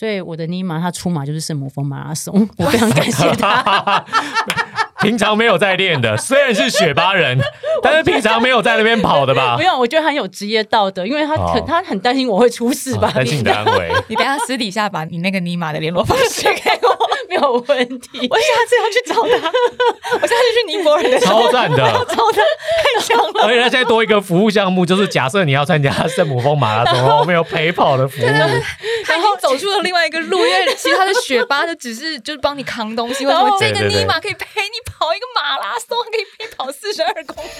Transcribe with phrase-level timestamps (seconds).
[0.00, 4.02] 所以我的尼玛他出马就是圣母峰马拉松， 我非常感谢他。
[5.02, 7.38] 平常没有在练的，虽然是雪巴人，
[7.82, 9.62] 但是平常没有在那边跑的吧不？
[9.62, 13.92] 用，我觉得很有职业道德，因为他哦可他很担心我会出事吧，担心你的安危。
[14.08, 16.89] 你等一下私底下把你那个尼玛的联络方式给我，
[17.30, 18.26] 没有问题。
[18.28, 19.52] 我下次要去找他。
[20.20, 22.42] 我下次去尼泊尔的时候超赞的，找他，
[22.82, 23.44] 太强了。
[23.44, 28.26] 而且他现在多一个服务项目，就是假设你要参加圣母峰马拉松，我们有陪跑的服务。
[29.04, 37.50] 他已经走出了另外一个路，因为其他的雪巴就只是就是帮你扛东西，为什么这个尼玛可以陪你跑一个马拉松，可以陪你跑四十二公里？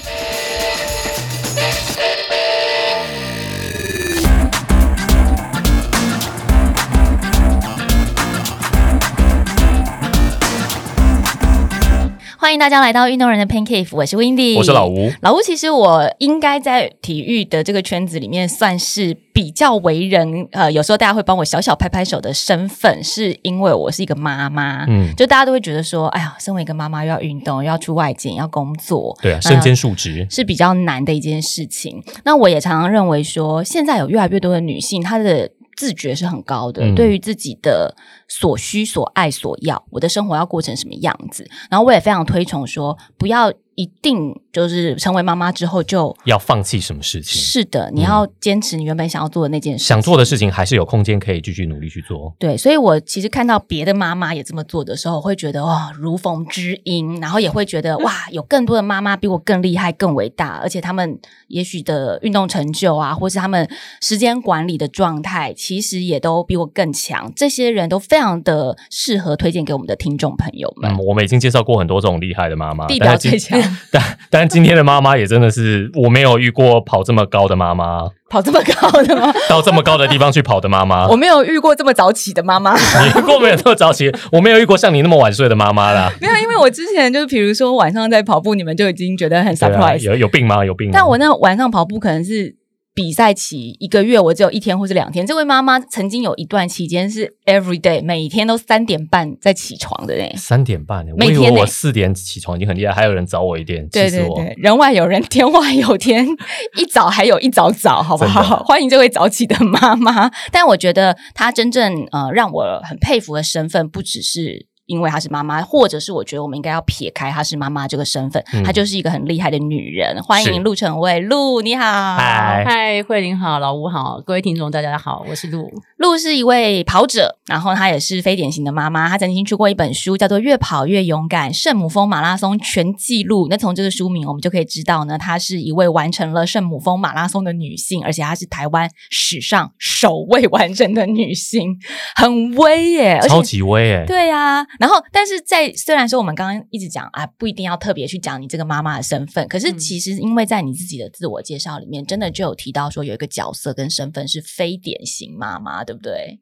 [12.41, 32.03] 欢迎大家来到运动人的 Pancake，我是 Windy，我是老吴，老吴，其实我应该在体育的这个圈子里面算是比较为人，呃，有时候大家会帮我小小拍拍手的身份，是因为我是一个妈妈，嗯，就大家都会觉得说，哎呀，身为一个妈妈又要运动，又要出外景，要工作，对啊，身兼数职，是比较难的一件事情。
[32.25, 37.97] 那我也常常认为说，现在有越来越多的女性，她的自觉是很高的，嗯对于自己的
[38.28, 41.48] 所需、所爱、所要，我的生活要过成什么样子。
[41.70, 43.50] 然后我也非常推崇说，不要
[43.81, 46.14] 一定就是成为妈妈之后就。
[46.27, 47.41] 要放弃什么事情？
[47.41, 49.84] 是的，你要坚持你原本想要做的那件事。
[49.84, 52.34] 想做的事情还是有空间可以继续努力去做。
[52.39, 63.67] 对，所以我其实看到别的妈妈也这么做的时候，我会觉得哇，如逢知音，然后也会觉得哇，有更多的妈妈比我更厉害、更伟大，而且他们也许的运动成就啊，或是他们
[64.03, 67.33] 时间管理的状态，其实也都比我更强。
[67.34, 70.91] 这些人都非常的适合推荐给我们的听众朋友们。
[70.91, 73.58] 嗯，我们已经介绍过很多这种厉害的妈妈，地表最强，
[73.91, 79.33] 但但今天的妈妈也真的是我没有遇过跑这么高的妈妈，跑这么高的吗？
[79.49, 81.07] 到这么高的地方去跑的妈妈。
[81.09, 82.77] 我没有遇过这么早起的妈妈。
[82.77, 84.13] 你遇过没有这么早起？
[84.33, 86.13] 我没有遇过像你那么晚睡的妈妈啦。
[86.21, 90.64] 没有，因为我之前就是比如说晚上在跑步，你们就已经觉得很 surprise，、有有病吗？
[90.64, 90.92] 有病吗？
[90.95, 92.55] 但我那晚上跑步可能是
[93.00, 95.27] 比赛期一个月，我只有一天或是两天。
[95.27, 100.34] 这位妈妈曾经有一段期间是 every day 每天都三点半在起床的嘞。
[100.36, 103.88] 三点半每天我四点起床已经很厉害，还有人早我一点！
[103.88, 106.28] 对对对，人外有人，天外有天，
[106.77, 108.62] 一早还有一早早，好不好？
[108.68, 110.30] 欢迎这位早起的妈妈。
[110.52, 114.67] 但我觉得她真正呃让我很佩服的身份，不只是。
[114.90, 120.20] 因为她是妈妈，或者是我觉得我们应该要撇开她是妈妈这个身份，嗯她就是一个很厉害的女人。
[120.23, 121.84] 欢迎陆成蔚，陆你好，
[122.17, 125.70] 嗨嗨，慧玲好，老吴好，各位听众大家好，我是陆。
[125.96, 129.08] 陆是一位跑者，然后她也是非典型的妈妈。
[129.08, 133.46] 她曾经出过一本书，叫做《越跑越勇敢：圣母峰马拉松全记录》。
[133.49, 141.79] 那从这个书名，我们就可以知道呢，她是一位完成了圣母峰马拉松的女性，而且她是台湾史上首位完成的女性，
[142.17, 143.20] 很威耶！
[143.29, 156.41] 超级威耶、对呀、然后但是在虽然说我们刚刚一直讲啊，不一定要特别去讲你这个妈妈的身份，可是嗯其实因为在你自己的自我介绍里面，真的就有提到说有一个角色跟身份是非典型妈妈，对不对？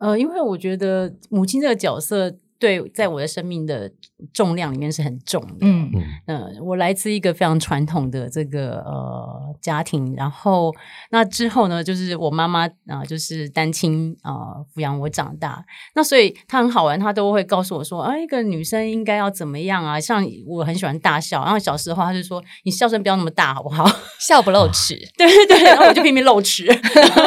[0.00, 3.92] 呃，因为我觉得母亲这个角色对在我的生命的
[4.32, 5.58] 重量里面是很重的。
[5.60, 10.74] 嗯嗯，嗯，我来自一个非常传统的这个呃家庭，然后
[11.10, 15.64] 那之后呢，就是我妈妈啊、呃就是单亲啊、呃抚养我长大，
[15.94, 19.98] 那所以她很好玩，她都会告诉我说，啊，一个女生应该要怎么样啊？
[20.00, 23.88] 像我很喜欢大笑，然后小时候她就说，你笑声不要那么大，好不好？
[24.20, 26.64] 笑不露 齿，对对对，然后我就拼命露齿，
[26.94, 27.22] 然后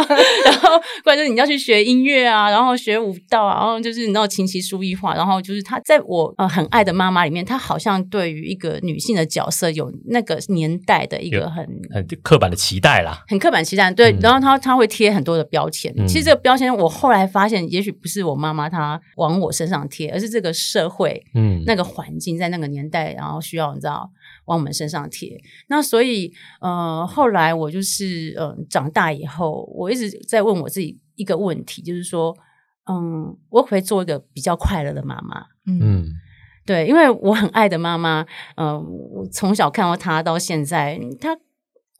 [0.46, 13.23] 然后不然就是你要去学音乐啊，然后学舞蹈啊，然后就是你知道琴棋书艺画，然后就是她在我呃很爱的妈妈里面，她好像对于一个女性的角色有那个年代的一有个很很刻板的期待啦。
[13.27, 15.93] 很刻板期待，对，嗯然后她她会贴很多的标签。
[15.97, 24.09] 嗯其实这个标签我后来发现，也许不是我妈妈她往我身上贴，而是这个社会嗯，那个环境在那个年代，然后需要你知道
[24.45, 25.37] 往我们身上贴。
[25.67, 32.35] 那所以呃，后来我就是呃长大以后，我一直在问我自己一个问题，就是说，
[32.89, 35.45] 嗯，我可不可以做一个比较快乐的妈妈？
[35.67, 36.07] 嗯嗯
[36.63, 38.25] 对，因为我很爱的妈妈，
[38.56, 41.35] 呃，我从小看到她到现在，她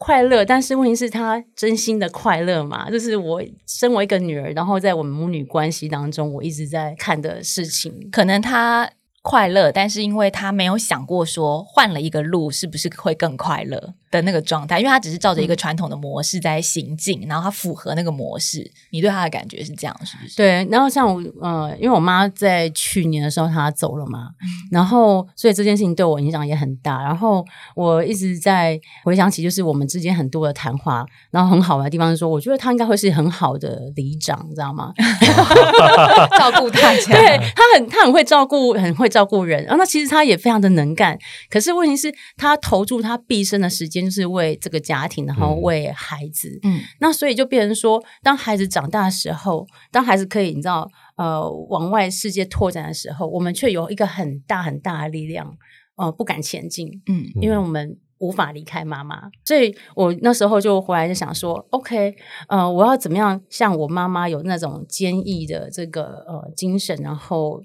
[0.04, 2.90] 快乐，但是问题是他真心的快乐嘛？
[2.90, 8.10] 就是我身为一个女儿，然后在我们母女关系当中，我一直在看的事情。
[8.12, 8.90] 可能他
[9.22, 18.70] 快乐，但是因为他没有想过说换了一个路是不是会更快乐的那个状态，因为他只是照着一个传统的模式在行进，然后他符合那个模式。
[18.92, 20.36] 你对他的感觉是这样，是不是？
[20.36, 24.30] 对，然后像我呃，因为我妈在去年的时候她走了嘛，
[24.72, 27.02] 然后所以这件事情对我影响也很大。
[27.04, 27.46] 然后
[27.76, 34.92] 我一直在回想起，就是我们之间很多的谈话，然后很好玩的地方是说，我觉得他应该会是很好的里长，你知道吗？
[36.40, 39.64] 照顾大家，对他很他很会照顾，很会照顾人。
[39.66, 41.20] 然后那其实他也非常的能干，
[41.50, 46.58] 可是问题是，他投注他毕生的时间就是为这个家庭，然后为孩子。
[46.64, 55.54] 嗯，那所以就变成说，当孩子长大的时候，当孩子可以你知道呃往外世界拓展的时候，我们却有一个很大很大的力量，
[55.98, 56.90] 呃不敢前进。
[57.08, 62.16] 嗯因为我们无法离开妈妈，所以我那时候就回来就想说，OK，
[62.48, 67.60] 呃，我要怎么样像我妈妈有那种坚毅的这个呃精神，然后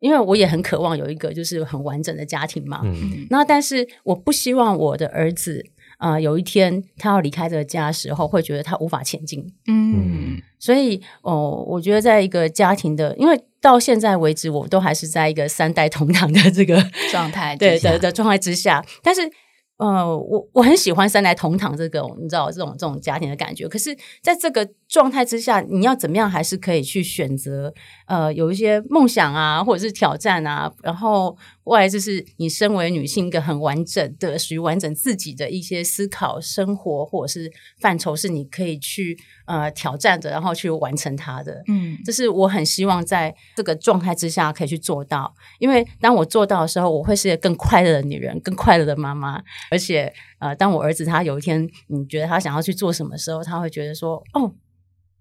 [0.00, 3.26] 因为我也很渴望有一个就是很完整的家庭嘛，嗯。
[3.30, 5.64] 那但是我不希望我的儿子
[5.98, 9.52] 啊、呃有一天他要离开这个家的时候，会觉得他无法前进。
[9.68, 10.40] 嗯。
[10.58, 17.90] 所以，哦，我觉得在一个家庭的，因为到现在为止，我都还是在一个三代同堂的这个状态之对下。
[17.92, 19.30] 的的状态之下，但是。
[19.80, 23.66] 呃，我我很喜欢三代同堂这种，你知道这种这种家庭的感觉。
[23.66, 27.72] 可是，在这个状态之下，你要怎么样还是可以去选择，
[28.06, 30.70] 呃，有一些梦想啊，或者是挑战啊。
[30.82, 31.34] 然后，
[31.64, 39.16] 外来就是你身为女性一个很完整的、属于完整自己的一些思考、生活或者是范畴，是你可以去
[39.46, 41.62] 呃挑战的，然后去完成它的。
[41.68, 49.42] 嗯这是我很希望在这个状态之下可以去做到，因为当我做到的时候，我会是一个更快乐的女人，更快乐的妈妈。
[49.70, 54.54] 而且，呃，当我儿子他有一天你觉得他想要去做什么时候，他会觉得说，哦。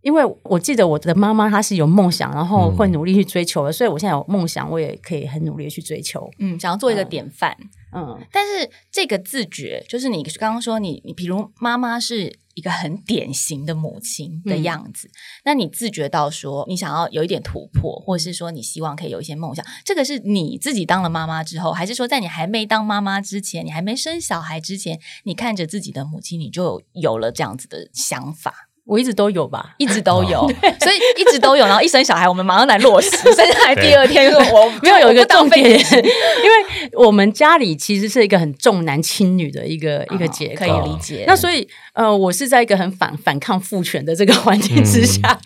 [0.01, 6.29] 因为我记得我的妈妈她是有梦想，然后会努力去追求的，所以我现在有梦想，我也可以很努力地去追求。
[6.39, 7.57] 嗯，想要做一个典范。
[7.91, 15.09] 嗯，但是这个自觉，就是你刚刚说你，你比如妈妈是一个很典型的母亲的样子，
[15.43, 28.68] 那你自觉到说你想要有一点突破，或者是说你希望可以有一些梦想，这个是你自己当了妈妈之后，还是说在你还没当妈妈之前，你还没生小孩之前，你看着自己的母亲，你就有有了这样子的想法？
[28.89, 29.73] 我一直都有吧。
[29.77, 30.39] 一直都有，
[30.81, 31.65] 所以一直都有。
[31.65, 33.09] 然后一生小孩，我们马上来落实。
[33.31, 41.23] 生下来第二天我没有有一个重点，因为我们家里其实是一个很重男轻女的一个、一个结构，可以理解。
[41.27, 45.39] 那所以，呃，我是在一个很反反抗父权的这个环境之下、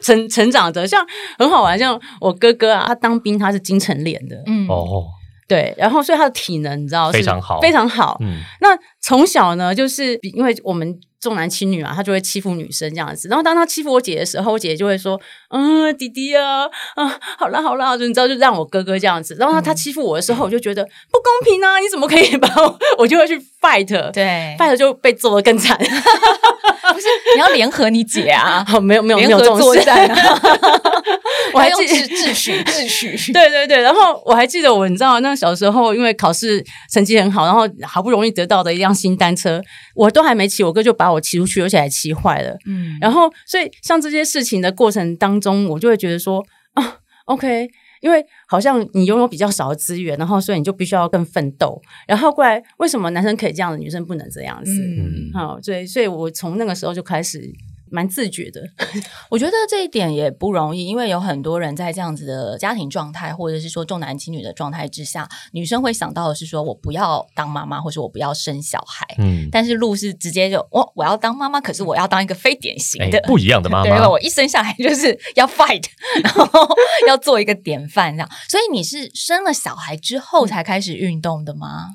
[0.00, 1.04] 成成长的，像
[1.38, 4.66] 很好玩，像我哥哥啊，他当兵他是金城脸的，嗯。
[4.68, 5.04] 哦，
[5.50, 8.16] 对，然后所以他的体能你知道是非常好非常好。
[8.20, 8.68] 嗯那
[9.02, 13.26] 从小呢，就是比因为我们重男轻女啊，他就会欺负女生这样子。
[13.26, 15.20] 然后当他欺负我姐的时候，我姐姐就会说
[15.50, 21.80] ：“嗯，弟弟啊，啊，好啦好啦，就你知道，就让我哥哥这样子。”然后他他欺负我的时候，我就觉得不公平啊！
[21.80, 22.78] 你怎么可以 把我？
[22.98, 25.76] 我就会去 fight，对，fight 就被揍得更惨。
[26.92, 29.62] 不是你要联合你姐啊， 好，没有没有没有这种事。
[29.62, 30.40] 作战啊，
[31.54, 33.32] 我还记秩秩序秩序。
[33.32, 39.60] 对对对，然后我还记得我，你知道，那小时候因为考试成绩很好，然后好不容易得到的一辆新单车，
[39.94, 42.56] 我都还没骑，我哥就把我骑出去，而且还骑坏了。
[42.66, 46.44] 嗯，然后，所以像这些事情的过程当中，我就会觉得说
[46.74, 46.96] 啊
[47.26, 47.68] ，OK，
[48.00, 51.80] 因为好像你拥有比较少的资源，然后所以你就必须要更奋斗。
[52.06, 54.70] 然后过来，为什么男生可以这样子，女生不能这样子？
[54.72, 57.40] 嗯，好，所以所以我从那个时候就开始
[57.90, 58.62] 蛮自觉的。
[59.30, 69.06] 我觉得这一点也不容易，因为有很多人在这样子的家庭状态，或者是说重男轻女的状态之下，女生会想到的是说我不要当妈妈，或者我不要生小孩。
[69.18, 75.84] 嗯，但是路是直接就我我要当妈妈，可是我要当一个非典型的，哎不一样的妈对，因我一生下来就是要 fight，
[76.22, 76.68] 然后
[77.06, 78.30] 要做一个典范这样。
[78.48, 81.88] 所以你是生了小孩之后才开始运动的吗？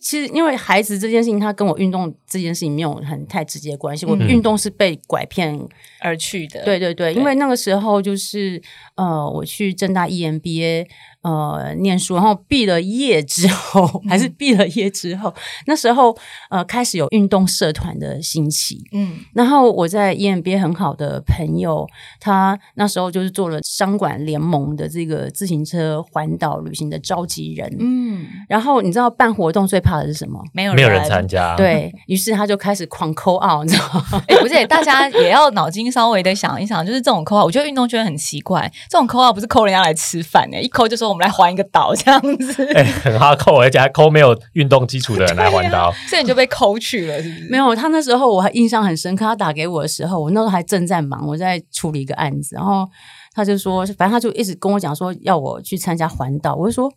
[0.00, 4.06] 其实因为孩子这件事情，他跟我运动这件事情没有很太直接关系。
[4.06, 5.58] 我嗯运动是被拐骗
[6.00, 8.60] 而去的，对对对，对因为那个时候就是
[8.96, 10.86] 呃，我去正大 E EMBA
[11.22, 15.34] 呃念书，然后毕了业之后，还是毕了业之后，
[15.66, 16.16] 那时候
[16.50, 18.82] 呃开始有运动社团的兴起。
[18.92, 21.86] 嗯然后我在 E EMBA 很好的朋友，
[22.20, 27.74] 他那时候就是做了商管联盟的这个自行车环岛旅行的召集人。
[27.78, 30.42] 嗯，然后你知道办活动最怕的是什么？
[30.52, 34.22] 没有没有人参加，，对 于是他就开始狂抠 out，你知道吗？
[34.28, 47.48] 哎、不是，大家也要脑筋稍微的想一想，就是这种扣号，我觉得运动圈很奇怪，这种扣号不是扣人家来吃饭呢、一扣就说我们来环一个岛这样子， 哎，很哈扣，而且还扣没有运动基础的人来环岛， 所以你就被扣去了，是不是？
[47.50, 49.24] 没有，他那时候我还印象很深刻。
[49.24, 52.88] 他打给我的时候，我那时候还正在忙，我在处理一个案子，然后
[53.34, 56.90] 他就说，反正他就一直跟我讲说要我去参加环岛，我就说，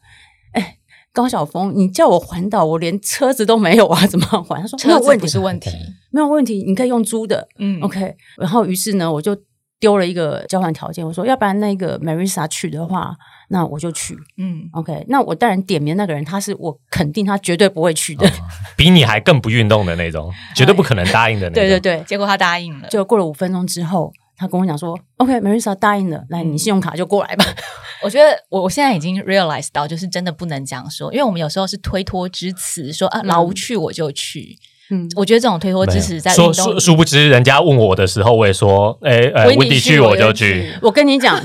[0.54, 0.78] 哎。
[1.14, 4.62] 高晓峰，你叫我环岛，我连车子都没有啊，怎么环？
[4.62, 5.70] 他说没有车子问题，不是问题，
[6.10, 7.50] 没有问题，你可以用租的。
[7.60, 9.36] 嗯 OK，然后于是呢，我就
[9.82, 13.14] 丢了一个交换条件，我说要不然那个 Marisa 去的话，
[13.50, 14.16] 那我就去。
[14.38, 18.30] 嗯，OK，那我当然点名那个人，他是我肯定他绝对不会去的。
[18.78, 21.64] 比你还更不运动的那种， 绝对不可能答应的那种。
[21.64, 27.44] 对对对，结果他答应了，就过了五分钟之后，他跟我讲说：“OK，Marisa 答应了，来，你信用卡就过来吧。
[28.04, 34.58] 我觉得我我现在已经 realize 到，就是真的不能这样说，因为我们有时候是推脱之词，说啊老吴去我就去。
[34.60, 34.71] 嗯，
[35.16, 40.74] 我觉得这种推脱支持在说殊殊不知，人家问我的时候，我也说，哎哎，Wendy 温迪去去我就去去。
[40.82, 41.40] 我跟你讲，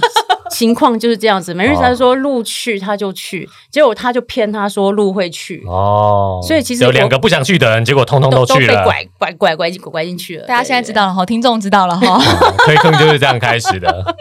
[0.50, 1.54] 情况就是这样子。
[1.54, 8.76] Marisa 说路去他就去，结果他就骗他说路会去，哦，所以其实有两个不想去的人，结果通通都去了。
[8.78, 10.46] 被拐拐拐拐进拐进去了。
[10.46, 11.06] 大家现在知道。
[11.06, 14.14] 了哈，听众知道了哈，哦推坑就是这样开始的，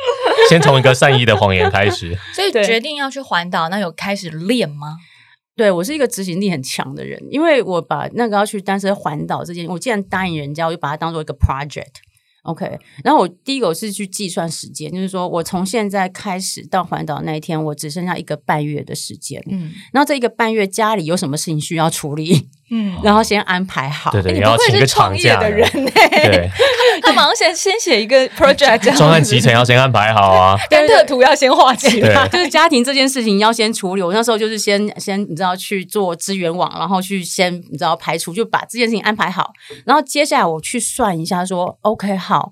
[0.50, 2.16] 先从一个善意的谎言开始。
[2.36, 4.98] 所以对决定要去环岛，那有开始练吗？
[5.56, 12.04] 对我是一个执行力很强的人，因为我把那个要去单车环岛这件，我既然答应人家，我就把它当做一个 project。
[12.44, 19.44] OK，然后我第一个我是去计算时间，就是说我从现在开始到环岛那一天，我只剩下一个半月的时间。
[19.50, 24.12] 嗯然后这一个半月家里有什么事情需要处理，嗯，然后先安排好。
[24.12, 26.48] 对对，你你不愧是请个长创业的人呢，对，
[27.04, 30.58] 他马上先先写一个 project，这样子专案集成要先安排好啊。
[30.70, 32.28] 甘特图要先画起来。
[32.30, 34.02] 就是家庭这件事情要先处理。
[34.02, 39.52] 我那时候就是先先你知道去做资源网，然后去先你知道排除，就把这件事情安排好。
[39.86, 42.50] 然后接下来我去算一下说，OK 好，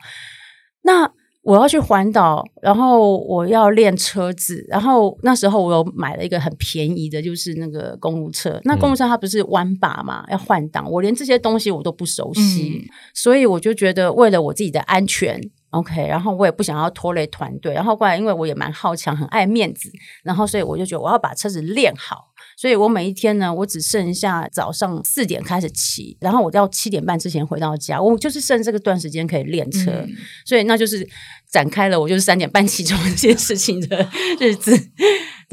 [0.83, 1.09] 那
[1.43, 8.59] 我要去环岛，然后我要练车子，然后那时候我有买了一个很便宜的，就是那个公路车。
[8.63, 15.39] 那公路车它不是弯把嘛，要换挡，我连这些东西我都不熟悉，所以我就觉得为了我自己的安全。
[15.71, 19.91] OK，然后我也不想要拖累团队，然后过来，因为我也蛮好强，很爱面子，
[20.23, 30.09] 然后所以我就觉得我要把车子练好，所以我每一天呢，我只剩下早上四点开始骑，然后我要七点半之前回到家，我就是剩这个段时间可以练车，嗯
[30.45, 31.07] 所以那就是
[31.49, 34.71] 展开了我就是三点半起床这件事情的日子。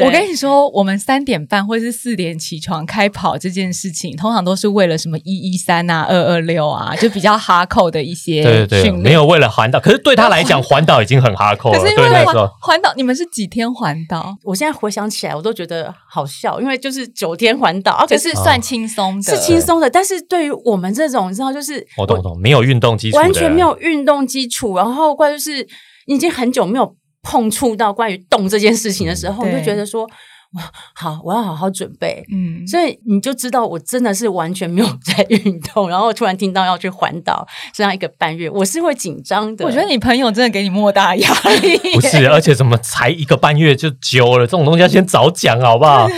[0.00, 9.02] 对我跟你说，我们三点半或是四点起床开跑这件事情，通常都是为了什么一一三啊、二二六啊，就比较哈扣的一些 对对对，训练。
[9.02, 11.78] 没有为了环岛，可是对他来讲，环岛已经很哈扣了。
[11.78, 14.34] 可是因为环对那时候，环岛，你们是几天环岛？
[14.44, 25.66] 我现在回想起来，我都觉得好笑，因为就是九天环岛，啊，可是算轻松的，是轻松的，但是对于我们这种，你知道，就是我懂懂，没有运动基础，完全没有运动基础，然后怪就是
[26.06, 29.52] 已经很久没有碰触到关于动这件事情的时候，对。
[29.52, 30.10] 你就觉得说，哇，
[30.94, 32.24] 好，我要好好准备。
[32.32, 39.64] 嗯，所以你就知道，我真的是完全没有 在运动，然后突然听到要去环岛，这样一个半月，我是会紧张的。
[39.64, 44.46] 我觉得你朋友真的给你莫大压力， 不是，而且怎么才一个半月就揪了？
[44.46, 46.08] 这种东西要先早讲好不好？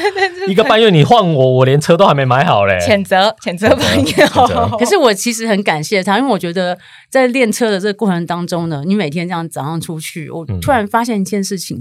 [0.49, 2.77] 一个半月你换我，我连车都还没买好嘞。
[2.81, 4.79] 谴责谴责朋友。
[4.79, 6.77] 可是我其实很感谢他，因为我觉得
[7.09, 11.81] 在练车的这个过程当中呢，你每天这样早上出去，我嗯突然发现一件事情，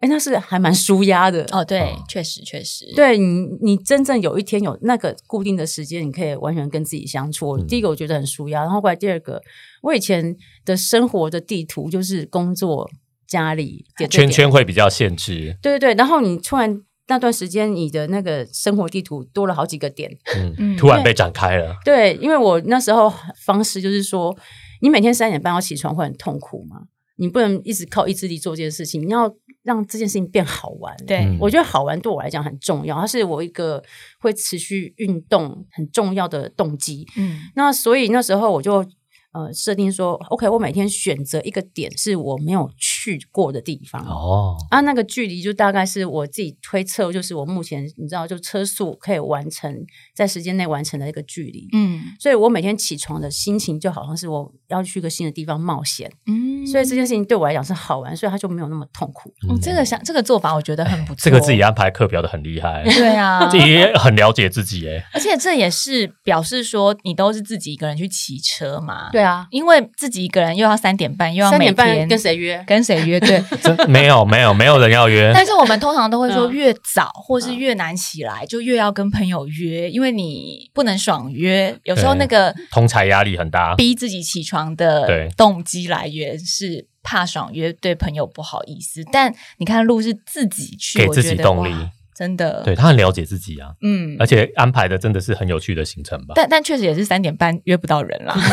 [0.00, 1.46] 哎、那是还蛮舒压的。
[1.50, 7.56] 哦，对哦，确实确实，对你，你真正有一天有那个固定的时间，你可以完全跟自己相处。
[7.58, 9.40] 嗯第一个我觉得很舒压，然后过来第二个，
[9.82, 12.90] 我以前的生活的地图就是工作、
[13.26, 20.10] 家里点点圈圈会比较限制，对对对，然后你突然那段时间，你的那个生活地图多了好几个点。
[20.78, 21.76] 突然被展开了。
[21.84, 23.12] 对，因为我那时候
[23.44, 24.36] 方式就是说，
[24.82, 26.82] 你每天三点半要起床会很痛苦嘛，
[27.16, 29.28] 你不能一直靠意志力做这件事情，你要
[29.64, 30.96] 让这件事情变好玩。
[31.06, 33.82] 对嗯我觉得好玩对我来讲很重要，它是我一个
[34.20, 37.04] 会持续运动很重要的动机。
[37.16, 38.84] 嗯那所以那时候我就
[39.32, 42.93] 呃设定说，OK，我每天选择一个点是我没有去
[43.30, 44.02] 过的地方。
[44.04, 49.74] 哦，啊，那个距离就大概是我自己推测，就是我目前你知道，就车速可以完成
[50.14, 51.68] 在时间内完成的一个距离。
[51.72, 59.28] 嗯所以我每天起床的心情就好像是我要去一个新的地方冒险，嗯所以这件事情对我来讲是好玩，所以他就没有那么痛苦。
[59.48, 61.20] 哦，这个想这个做法，我觉得很不错。
[61.22, 65.04] 这个自己安排课表的很厉害，对啊， 这也很了解自己哎。
[65.12, 72.64] 而且这也是表示说你都是自己一个人去骑车嘛。，对啊，因为自己一个人又要三点半，又要每三点半天跟谁约？
[72.66, 73.18] 跟谁约？
[73.20, 73.42] 对。
[73.88, 81.76] 没有没有没有人要约，但是我们通常都会说，嗯越早或是越难起来，就越要跟朋友约，因为你不能爽约。
[81.84, 83.74] 有时候那个通才压力很大。
[83.74, 89.02] 逼自己起床的动机来源是怕爽约，对朋友不好意思。
[89.12, 92.62] 但你看路是自己去，给自己动力哇真的。
[92.64, 96.32] 对他很了解自己啊，嗯而，且安排的真的是很有趣的行程吧？
[96.36, 98.34] 但但确实也是三点半约不到人啦。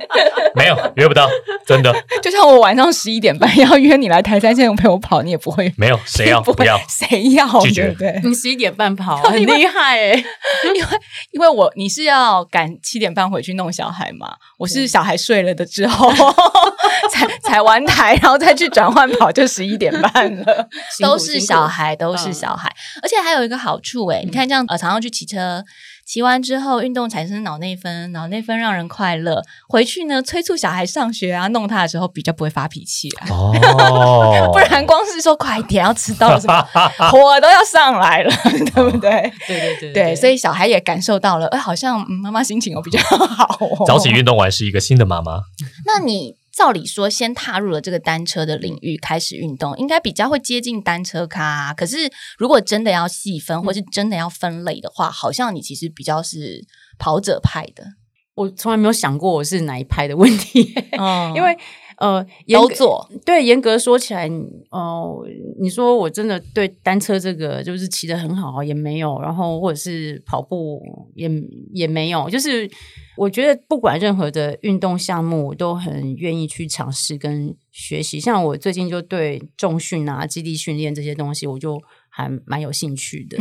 [0.54, 1.28] 没有约不到，
[1.64, 6.78] 真的 就像我晚上十一点半要约你来台山县陪我跑，你也不会，没有，谁要不不要？
[6.88, 8.20] 谁要拒绝对？
[8.24, 10.12] 你十一点半跑，很厉害哎、
[10.64, 10.88] 因为
[11.32, 16.10] 因为我你是要赶七点半回去弄小孩嘛，我是小孩睡了的之后
[17.10, 20.68] 才才完台，然后再去转换跑，就十一点半了。
[21.00, 22.70] 都是小孩，都是嗯小孩，
[23.02, 25.64] 而且还有一个好处诶、你看这样呃，常常去骑车。
[26.06, 29.44] 骑完之后，运动产生脑内分，脑内分让人快乐。
[29.68, 33.28] 回去呢，催促小孩上学啊，弄他的时候比较不会发脾气啊。
[33.30, 36.60] 哦， 不然光是说快点要迟到了什么，
[37.12, 39.32] 火都要上来了，对不对？
[39.46, 43.86] 对对对对，所以小孩也感受到了，哎，好像嗯妈妈心情有比较好、哦。
[43.86, 45.42] 早起运动完是一个新的妈妈，
[45.86, 51.72] 那你照理说，先踏入了这个单车的领域，开始运动，应该比较会接近单车咖、啊。
[51.72, 51.96] 可是，
[52.36, 56.62] 如果真的要细分，或是真的要分类的话，好像你其实比较是
[56.98, 57.82] 跑者派的，
[58.34, 61.56] 我从来没有想过我是哪一派的问题，嗯 因为
[62.00, 64.26] 呃，都做，对，严格说起来，
[64.70, 65.22] 哦、
[65.60, 70.80] 你说我真的对单车这个就是骑得很好也没有，然后或者是跑步
[71.14, 71.30] 也
[71.74, 72.66] 也没有，就是
[73.18, 78.18] 我觉得不管任何的运动项目，我都很愿意去尝试跟学习。
[78.18, 81.78] 像我最近就对重训啊、基地训练这些东西，我就
[82.08, 83.36] 还蛮有兴趣的。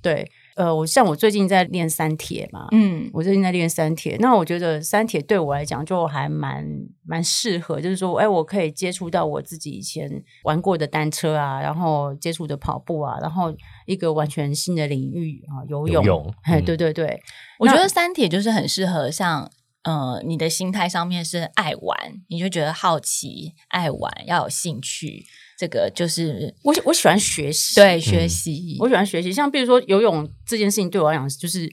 [0.00, 0.30] 对，
[0.60, 6.66] 呃，我像我最近在练三铁嘛，嗯我最近在练三铁，那我觉得三铁对我来讲就还蛮
[7.02, 13.54] 蛮适合，就是说，哎，我可以接触到我自己以前玩过的单车啊，然后接触的跑步啊，然后
[13.86, 17.22] 一个完全新的领域啊，游泳，游泳哎，嗯对对对，
[17.58, 19.50] 我觉得三铁就是很适合像。
[19.82, 21.96] 呃，你的心态上面是爱玩，
[22.28, 25.24] 你就觉得好奇、爱玩，要有兴趣，
[25.60, 28.78] 这个就是我喜我喜欢学习，对学习。
[28.80, 31.70] 我喜欢学习，像比如说游泳这件事情对我来讲，就是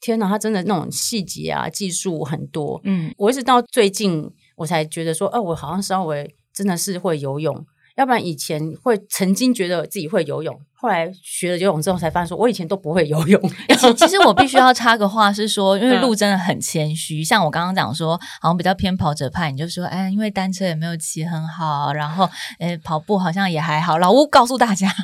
[0.00, 3.14] 天哪，它真的那种细节啊、技术很多，嗯。
[3.16, 7.64] 我一直到最近我才觉得说，哦、我好像稍微真的是会游泳，
[7.98, 13.42] 要不然以前会曾经觉得自己会游泳，后来学了游泳之后才发现说，我以前都不会游泳。
[13.76, 23.98] 其其实我必须要插个话是说，因为嗯路真的很谦虚，像我刚刚讲说，好像比较偏跑者派，你就说，哎，因为单车也没有骑很好，然后呃跑步好像也还好。
[23.98, 24.94] 老吴告诉大家，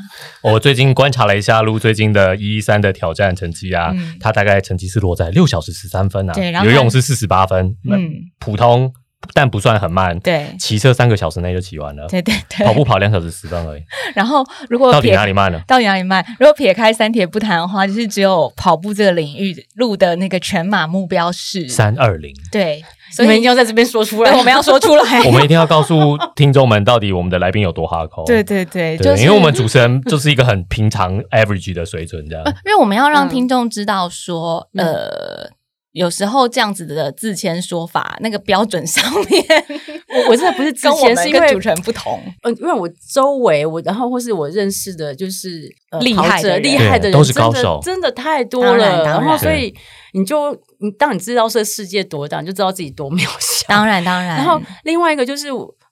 [0.45, 8.93] 我最近观察了一下路最近的一一三的挑战成绩啊，嗯他大概成绩是落在六小时十三分啊，对然后游泳是四十八分，嗯嗯，普通
[9.33, 13.83] 但不算很慢，对骑车三个小时内就骑完了，对对对，跑步跑两小时十分而已，
[14.15, 15.61] 然后如果到底哪里慢了？
[15.67, 16.25] 到底哪里慢？
[16.39, 25.23] 如果撇开三铁不谈的话，就是只有跑步这个领域路的那个全马目标是，三二零，对，所以你们一定要在这边说出来，我们要说出来。
[25.25, 28.25] 我们一定要告诉听众们，到底我们的来宾有多哈口。
[28.27, 32.45] 对对对，对，就是因为我们主持人就是一个很平常 average 的水准，这样。
[32.65, 35.51] 因为我们要让嗯听众知道说，嗯呃，
[35.95, 39.45] 有时候这样子的自谦说法，那个标准上面，
[40.13, 42.21] 我我真的不是之跟我前是因为们跟主持人不同。
[42.43, 49.05] 呃，因为我周围我然后或是我认识的，就是、呃、厉害厉害的人，都是高真的手真的太多了。
[49.05, 49.73] 然然后所以
[50.15, 53.65] 你就你当你知道这世界多大，你就知道自己多渺小。
[53.69, 55.47] 当然当然，然后另外一个就是，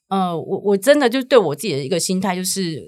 [0.08, 2.82] 呃，我我真的就对我自己的一个心态就是，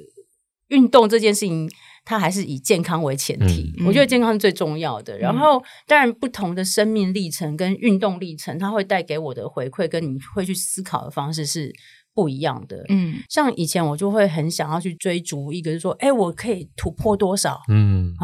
[0.68, 1.70] 运动这件事情，
[2.04, 3.72] 它还是以健康为前提。
[3.78, 5.18] 嗯我觉得健康是最重要的。
[5.18, 11.72] 然后，当然不同的生命历程跟运动历程，它会带给我的回馈，跟你会去思考的方式是
[12.14, 12.84] 不一样的。
[12.88, 17.60] 嗯像以前我就会很想要去追逐一个，就是说，哎，我可以突破多少？
[17.68, 18.14] 嗯，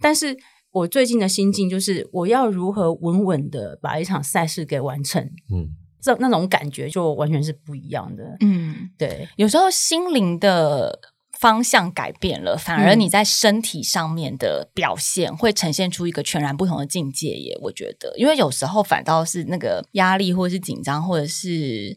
[0.00, 0.36] 但是
[0.70, 5.22] 我最近的心境就是，我要如何稳稳的把一场赛事给完成。
[5.52, 5.68] 嗯，
[6.00, 8.36] 这那种感觉就完全是不一样的。
[8.40, 11.00] 嗯，对，有时候心灵的。
[11.44, 17.54] 方向改变了，反而嗯你在身体上面的表现会呈现出一个全然不同的境界耶。
[17.60, 21.94] 我觉得，因为有时候反倒是那个压力，或者是紧张，或者是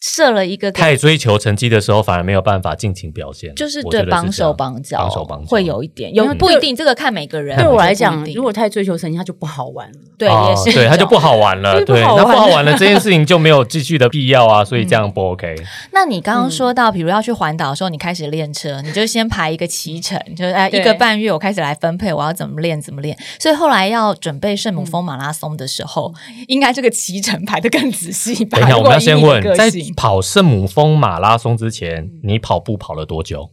[0.00, 7.56] 设了一个太追求成绩的时候，反而没有办法尽情表现，就是对绑手绑脚，绑手绑脚会有一点，有因为不一定，这个看每个人。
[7.58, 9.98] 对我来讲如果太追求成绩，它就不好玩了。
[10.16, 15.54] 对哦也是对，它就不好玩了， 对，就是不好玩那不好玩了，这件事情就没有继续的必要啊，所以这样不 OK。
[15.92, 23.16] 那你刚嗯刚说到，比如要去环岛的时候，你开始练车，你就先排一个骑程，就是哎一个半月，我开始来分配我要怎么练，怎么练。
[23.38, 26.12] 所以后来要准备圣母峰马拉松的时候，
[26.46, 28.58] 应该这个骑程排的更仔细吧？
[28.58, 33.50] 等一下，我们要先问在性跑圣母峰马拉松之前，你跑步跑了多久？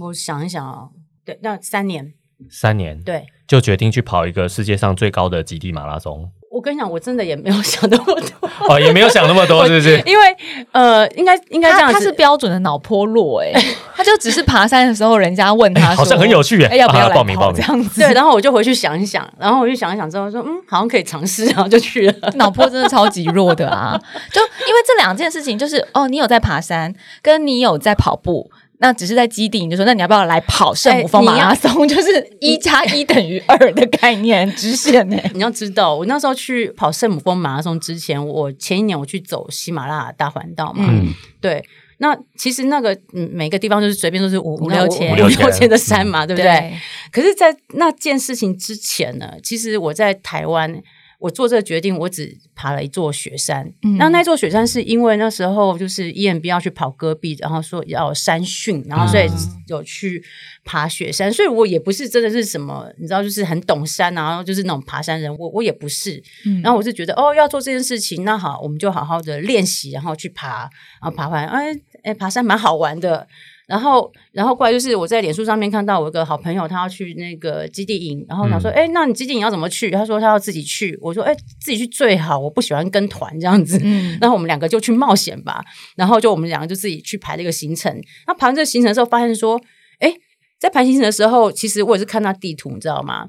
[0.00, 0.90] 我想一想啊，
[1.24, 2.14] 对，那三年，
[2.50, 3.26] 三年，对。
[3.46, 6.30] 就决定去跑一个世界上最高的极地马拉松。
[6.52, 9.96] 我跟你讲，我真的也没有 想那么多，哦，也没有想那么多，是不是？
[10.04, 10.36] 因为
[10.72, 13.50] 呃，应该应该这样子，他他是标准的脑波弱哎、
[13.96, 18.00] 他他就只是爬山的时候，人家问他说，好像很有趣耶哎，要不要报名报名跑这样子？
[18.02, 22.14] 对，然后我就回去想一想，然后我就想一想之后说，嗯，好像可以尝试，然后就去了。
[22.34, 23.96] 脑波真的超级弱的啊！
[24.32, 28.50] 就因为这两件事情，就是哦，你有在爬山，跟你有在跑步。
[28.82, 31.72] 那只是在基地，你就说那你要不要来跑圣母峰马拉松？
[31.88, 41.64] 就是一加一等于二的概念，直线呢、你要知道，我那时候去跑圣母峰马拉松之前，我前一年我去走喜马拉雅大环道嘛，嗯，对。
[41.98, 46.50] 那其实那个嗯，每个地方就是随便都是五五六千五六千的山嘛，对不对？
[46.50, 46.72] 对，
[47.12, 50.82] 可是，在那件事情之前呢，其实我在台湾，
[51.22, 53.72] 我做这个决定，我只爬了一座雪山。
[53.82, 59.26] 嗯那那座雪山是因为那时候就是 EMB 要去跑戈壁，然后说要有山训，然后所以
[59.68, 60.22] 有去
[60.64, 61.32] 爬雪山。
[61.32, 66.20] 所以我也不是真的是什么，你知道，就是很懂山啊，然后就是那种爬山人，我我也不是。
[66.44, 70.68] 嗯然后我是觉得哦，要做这件事情，那好，我们就好好的练习，然后去爬，
[71.00, 73.28] 然后爬完，哎哎，爬山蛮好玩的。
[73.68, 79.90] 然后，然后过来就是我在脸书上面看到我一个好朋友，他要去那个基地营，然后我想说，哎、那你基地营要怎么去？
[79.90, 83.80] 他说他要自己去，我说，哎，自己去最好，我不喜欢跟团这样子。
[83.82, 85.64] 嗯然后我们两个就去冒险吧，
[85.96, 87.96] 然后就我们两个就自己去排了一个行程。
[88.26, 89.60] 那排完这个行程的时候，发现说，
[90.00, 90.12] 哎，
[90.58, 93.28] 在排行程的时候，其实我也是看到地图，你知道吗？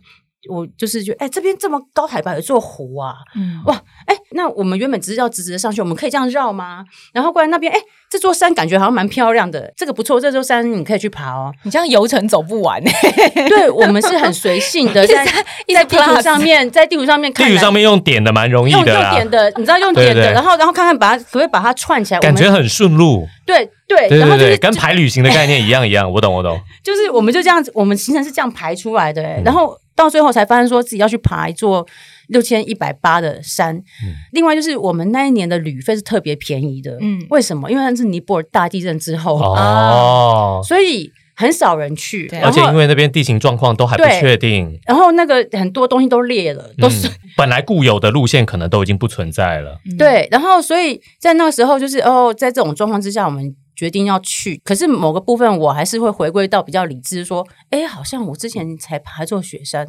[0.49, 6.83] 我就是觉得，哎，这边这么高海拔有座湖啊，嗯哇，哎，那我们原本只是要直直的上去，我们可以这样绕吗？
[7.13, 7.79] 然后过来那边，哎，
[8.13, 11.51] 这座山感觉好像蛮漂亮的，这个不错，这座山你可以去爬哦。
[11.63, 12.91] 你这样游程走不完呢、
[13.49, 23.27] 对我们是很随性的， 在在地图上面，在地图上面看，地图上面用点的蛮容易用的啦用点，的，你知道用点的，对对然后然后看看把它可不可以把它串起来，感觉很顺路。
[23.47, 26.61] 对对，对对对，然后就是跟排旅行的概念一样一样，我懂我懂。
[26.83, 31.85] 就是我们就这样子，我们行程是这样排出来的、欸嗯然后到最后才发现说自己要去爬一座
[32.27, 33.75] 六千一百八的山。
[33.75, 34.15] 嗯。
[34.31, 37.25] 另外就是我们那一年的旅费是特别便宜的，嗯。
[37.29, 37.71] 为什么？
[37.71, 47.11] 因为那是尼泊尔大地震之后，哦，所以很少人去，而且因为那边地形状况都还不确定，然后那个很多东西都裂了，都是、嗯。
[47.35, 49.79] 本来固有的路线可能都已经不存在了。
[49.97, 54.61] 对，然后所以在那个时候就是哦，在这种状况之下，我们决定要去。
[54.63, 59.87] 可是某个部分我还是会回归到比较理智，说，哎，好像我之前才爬座雪山，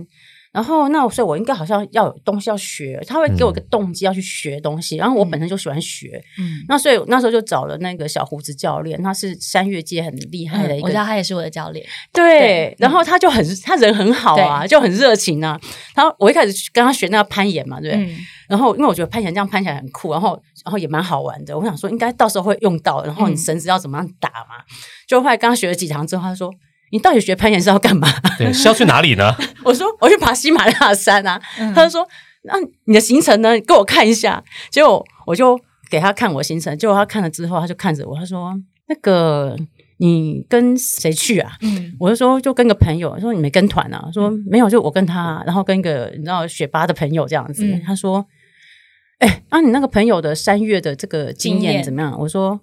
[0.55, 4.97] 然后那所以我应该好像要有东西要学，他会给我一个动机要去学东西。
[4.97, 15.61] 然后我本身就喜欢学，嗯，那所以那时候就找了那个小胡子教练，他是山岳界很厉害的一个嗯我知道他也是我的教练，对对，然后他就很他人很好啊，就很热情啊。
[15.93, 18.07] 他我一开始跟他学那个攀岩嘛，对不对？
[18.07, 21.59] 嗯然后因为我觉得攀岩这样攀起来很酷，然后然后也蛮好玩的。
[21.59, 24.63] 我想说应该到时候会用到，然后你嗯绳子要怎么样打嘛？
[25.09, 26.53] 就后来刚学了几堂之后，他说
[26.95, 28.07] ：“你到底学攀岩是要干嘛
[28.39, 31.41] 对，是要去哪里呢？？” 我说：“我去爬喜马拉雅山啊。
[31.59, 32.07] 嗯他就说
[32.47, 32.55] ：“那
[32.85, 33.55] 你的行程呢？
[33.55, 35.59] 你给我看一下。”结果我就
[35.91, 38.55] 给他看我行程，结果他看了之后，他就看着我，他说
[38.89, 39.57] ：“那个
[39.99, 44.09] 你跟谁去啊？”嗯我就说就跟个朋友，说你没跟团啊？
[44.15, 47.67] 说没有，就我跟他，然后跟一个你知道雪巴的朋友这样子。
[47.67, 48.25] 嗯他说
[49.19, 52.61] ：“哎、那、你那个朋友的三月的这个经验怎么样？”我说：“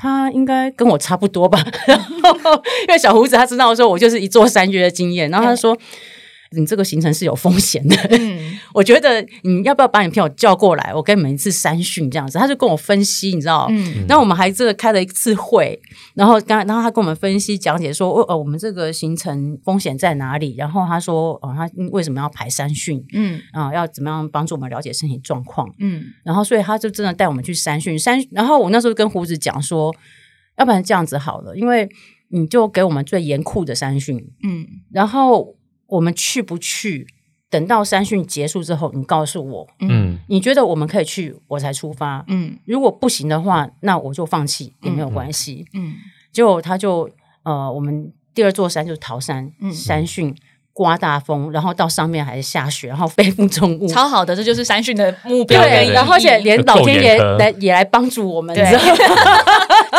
[0.00, 1.62] 他应该跟我差不多吧。
[1.86, 2.00] ”然
[2.42, 2.54] 后
[2.88, 5.76] 因为小胡子他知道说我就是一座山岳的经验，然后他说。
[6.56, 12.38] 你这个行程是有风险的，嗯 我觉得你要不要把你朋友叫过来，我跟你们一次三训这样子？
[12.38, 15.80] 他就跟我分析，你知道，嗯然后我们还这个开了一次会，
[16.14, 20.56] 然后刚然后他跟我们分析讲解说，哦，呃我们这个行程风险在哪里？
[20.56, 25.72] 然后他说，哦，他为什么要排三训嗯啊、要怎么样帮助我们了解身体状况？
[25.78, 29.94] 嗯然后所以他就真的带我们去三训三，然后我那时候跟胡子讲说，
[30.58, 31.88] 要不然这样子好了，因为
[32.30, 35.54] 你就给我们最严酷的三训，嗯然后
[35.90, 37.06] 我们去不去？
[37.50, 42.24] 等到山训结束之后，你告诉我，嗯，你觉得我们可以去，我才出发。
[42.28, 45.66] 嗯如果不行的话，那我就放弃也没有关系。
[45.74, 45.94] 嗯
[46.30, 47.10] 结果他就
[47.42, 50.32] 呃，我们第二座山就是桃山，嗯山训
[50.72, 53.88] 刮大风，然后到上面还是下雪，然后背负重物。
[53.88, 58.64] 超好的，这就是山训的目标对，然后而且连老天爷来也来帮助我们，对？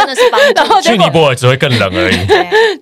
[0.01, 0.53] 真的是帮助。
[0.55, 2.25] 然后结果去尼泊尔只会更冷而已。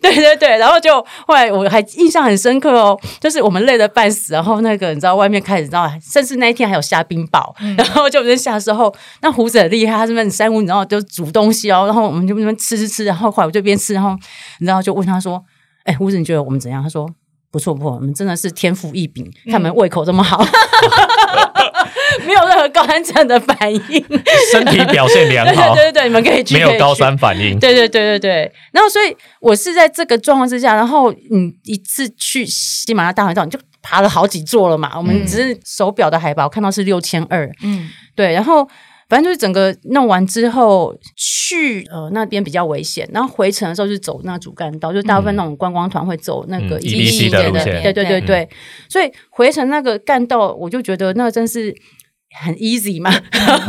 [0.02, 14.18] 对对对对，然后就后来我还印象很深刻哦，就是我们累得半死，然后那个你知道外面开始你知道，甚至那一天还有下冰雹，然后就在下的时候，那胡子很厉害，他这边山屋，你知道就煮东西哦，然后我们就那边吃吃吃，然后后来我就边吃，然后
[14.60, 15.44] 你知道就问他说
[15.86, 17.10] ：“哎，胡子你觉得我们怎样？”他说。
[17.52, 20.38] 不错不错，我们真的是天赋异禀，看我们胃口这么好，
[22.30, 23.82] 没有任何高山症的反应。
[24.52, 27.58] 身体表现良好，对 对对，你们可以去，没有高山反应。
[27.60, 34.92] 对对对对对，然后所以我是在这个状况之下，然后你一次去喜马拉雅大环岛，你就爬了好几座了嘛。
[34.96, 38.64] 我们只是手表的海拔，我看到是六千二，嗯对，然后
[39.08, 48.50] 反正就是整个弄完之后去呃那边比较危险，然后回程的时候就走那主干道，就大部分那种观光团会走那个一级的路线对对对对，
[48.88, 51.74] 所以回程那个干道，我就觉得那真是
[52.38, 53.12] 很 easy 嘛，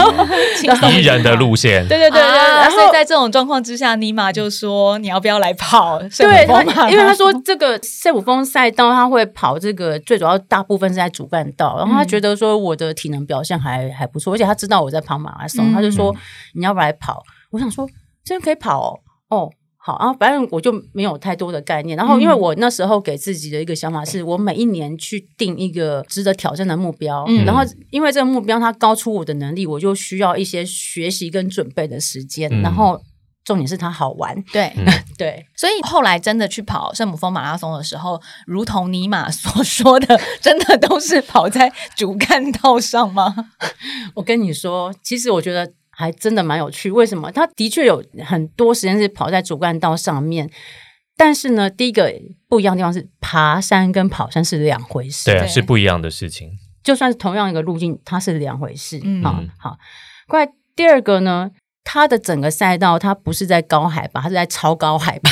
[0.56, 6.42] 轻松宜人的路线，对对对对，啊然后所以在这种状况之下，尼玛就说你要不要来跑圣对
[6.90, 16.14] 因为他说这个圣母峰赛道他会跑这个，最主要大部分是在主干道，然后他嗯觉得说我的体能表现还还不错，而且他知道我在跑马拉松，嗯他就说
[16.54, 17.22] 你要不要来跑？
[17.52, 17.88] 我想说
[18.24, 19.50] 真的可以跑哦，哦。
[19.82, 21.96] 好，然后反正我就没有太多的概念。
[21.96, 27.24] 然后，因为嗯我那时候给自己的一个想法是，我每一年去定一个值得挑战的目标。
[27.28, 32.50] 嗯然后，因为这个目标它高出我的能力，我就需要一些学习跟准备的时间。
[32.52, 33.00] 嗯然后，
[33.42, 34.42] 重点是它好玩。
[34.52, 34.70] 对。
[34.76, 34.86] 嗯
[35.20, 43.34] 对，所以后来真的去跑圣母峰马拉松的时候，如同尼玛所 说的，真的都是跑在主干道上吗？
[44.16, 46.90] 我跟你说，其实我觉得还真的蛮有趣。
[46.90, 47.30] 为什么？
[47.30, 50.50] 他的确有很多时间是跑在主干道上面，
[51.16, 52.10] 但是呢，第一个
[52.48, 55.30] 不一样的地方是，爬山跟跑山是两回事。
[55.30, 56.52] 对啊，是不一样的事情。
[56.82, 58.98] 就算是同样一个路径，它是两回事。
[59.04, 59.76] 嗯好好。
[60.26, 61.50] 过来第二个呢，
[61.84, 65.30] 它的整个赛道它不是在高海拔，它是在超高海拔，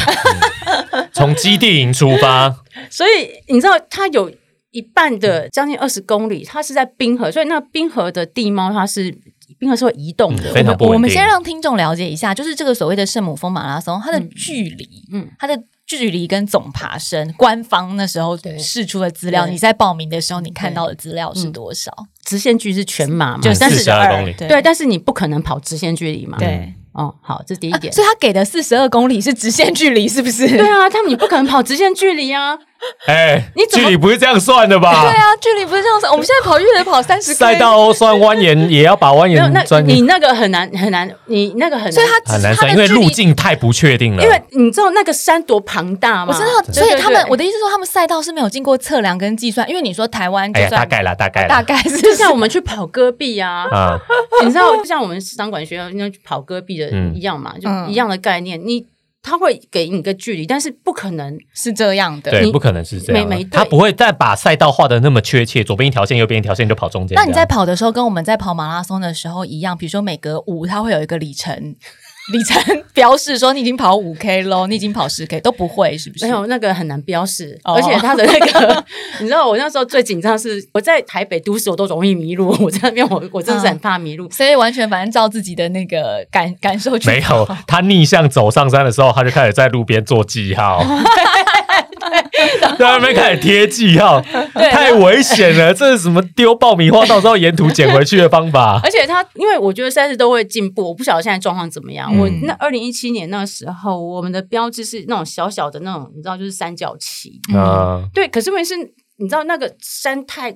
[1.14, 2.54] 从基地营出发，
[2.90, 4.30] 所以你知道它有。
[4.70, 9.10] 一半的将近二十公里，它是在冰河，所以那冰河的地貌它是
[9.58, 21.92] 冰河是会移动的，嗯非常不稳定我们先让听众了解一下，就是这个所谓的圣母峰马拉松，它的嗯距离，嗯它的距离跟总爬升，官方那时候对释出的资料，你在报名的时候你看到的资料是多少？
[22.24, 26.36] 直线距是全马嘛，就但是四十二公里，对对，但是你不可能跑直线距离嘛。
[26.38, 26.74] 对。
[26.92, 27.92] 哦，好，这是第一点。
[27.92, 30.48] 所以他给的四十二公里是直线距离，是不是？
[30.48, 32.58] 对啊，他们你不可能跑直线距离啊。
[33.06, 35.02] 哎，你距离不是这样算的吧？
[35.02, 36.10] 对啊，距离不是这样算。
[36.12, 41.92] 我们现在跑越野跑三十赛道算蜿蜒，也要把蜿蜒 钻，你那个很难很难，你那个很难。
[41.92, 44.22] 所以它很难算，因为路径太不确定了。
[44.22, 46.28] 因为你知道那个山多庞大吗？
[46.28, 53.98] 我知道，所以他们我的意思说，他们赛道是没有经过测量跟计算，因为你说台湾哎呀，大概啦，大概啦，大概是就像我们去跑戈壁啊，啊，
[54.44, 58.60] 你知道，就像我们商管学校那去跑戈壁的嗯一样嘛，就嗯一样的概念。
[58.64, 58.86] 你
[59.28, 62.30] 他会给你一个距离，但是不可能是这样的。
[62.30, 67.14] 对，你不可能是这样他不会再把赛道画的那么确切，左边一条线，右边一条线就跑中间。
[67.14, 71.76] 那你在跑的时候，跟我们在跑马拉松的时候一样，比如说每隔五，它会有一个里程
[72.32, 76.26] 里程标示，说你已经跑五 K 喽，你已经跑十 K 都不会，是不是？
[76.26, 78.84] 没有那个很难标示，哦而且他的那个，
[79.20, 84.30] 你知道我那时候最紧张是我在台北都市我都容易迷路，我在那边我我真的是很怕迷路。
[84.30, 90.82] 所以完全反正照自己的那个感感受去没有，他逆向走上山的时候，他就开始在路边做记号，
[92.78, 94.20] 在那边开始贴记号，
[94.54, 95.72] 太危险了！
[95.74, 98.80] 这是什么丢爆米花，到时候沿途捡回去的方法？
[98.84, 102.10] 而且他，因为我觉得赛事都会进步，我不晓得现在状况怎么样。
[102.12, 107.40] 嗯我那二零一七年那时候，我们的标志是那种小小的那种，你知道，就是三角旗。
[107.54, 108.76] 嗯，对，可是问题是，
[109.18, 110.52] 你知道那个山太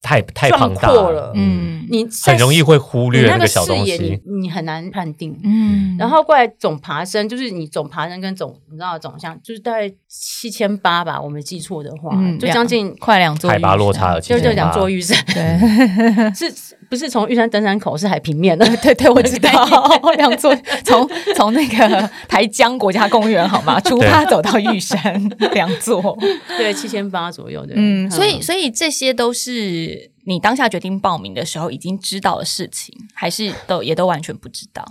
[0.00, 1.76] 太太壮庞大阔了，嗯。
[1.90, 4.22] 你很容易会忽略那个小视野，东西。
[4.26, 5.34] 你你很难判定。
[5.42, 5.96] 嗯。
[5.98, 16.34] 然后过来总爬升，就是你总爬升跟总，你知道总像就是大概七千八吧，我没记错的话，嗯就将近快两座海拔落差了就就两座玉山，对。
[16.36, 18.64] 是不是从玉山登山口是海平面的？
[18.82, 19.50] 对对，我知道
[20.16, 23.78] 两座 从从那个台江国家公园好吗？
[23.80, 26.16] 出发走到玉山两座，
[26.56, 27.74] 对，七千八左右的。
[27.76, 34.84] 嗯，所以所以这些都是你当下决定报名的时候已经知道的事情，还是都也都完全不知道？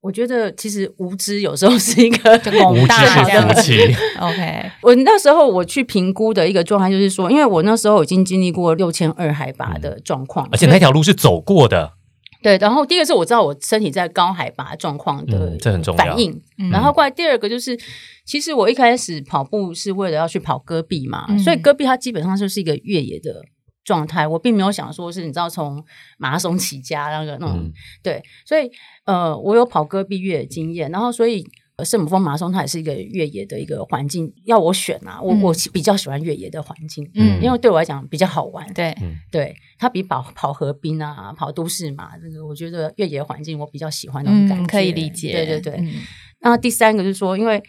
[0.00, 3.78] 我觉得其实无知有时候是一个就猛无知大是这样福气，
[4.20, 11.94] OK， 我那时候我去评估的一个状态，就是说，因为我那时候已经经历过六千二海拔的状况，而且那条路是走过的，
[12.42, 16.70] 对，然后第一个是我知道我身体在高海拔状况的嗯这很重要反应，嗯。
[16.70, 17.76] 然后过来第二个就是，
[18.24, 23.42] 其实我一开始跑步是为了要去跑戈壁嘛，嗯所以戈壁它基本上就是一个越野的
[23.88, 25.82] 状态，我并没有想说是你知道从
[26.18, 27.72] 马拉松起家那个那种、嗯
[28.02, 28.70] 对，所以
[29.04, 31.44] 呃，我有跑戈壁越野经验，然后所以。
[31.78, 38.66] 呃圣母峰马拉松它也是一个越野的一个环境，要我选啊，我、嗯我比较喜欢越野的环境，嗯因为对我来讲比较好玩。
[38.74, 38.92] 对，
[39.30, 45.74] 对，它比跑跑河滨啊、跑都市嘛，这个我觉得越野环境我比较喜欢那种感觉，嗯，可以理解，对对对。
[45.74, 46.02] 嗯
[46.40, 47.62] 那第三个就是说，因为你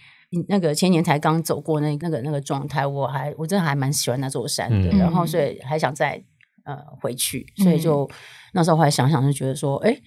[0.47, 6.23] 那个前年才刚走过那那个那个状态，我还我真的还蛮喜欢那座山的，嗯然后所以还想再
[6.65, 8.09] 呃回去，所以就、
[8.53, 9.97] 那时候后来想想就觉得说，哎，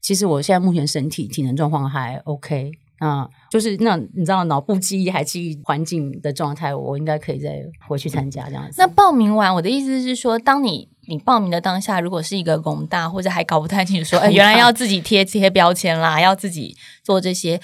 [0.00, 2.72] 其实我现在目前身体体能状况还 OK。
[2.98, 8.76] 啊、就是那你知道脑部记忆还记忆环境的状态，我应该可以再回去参加这样子。
[8.78, 17.60] 那报名完，我的意思是说，当你你报名的当下，如果是一个工大或者还搞不太清楚说， 哎，原来要自己贴贴标签啦，要自己做这些，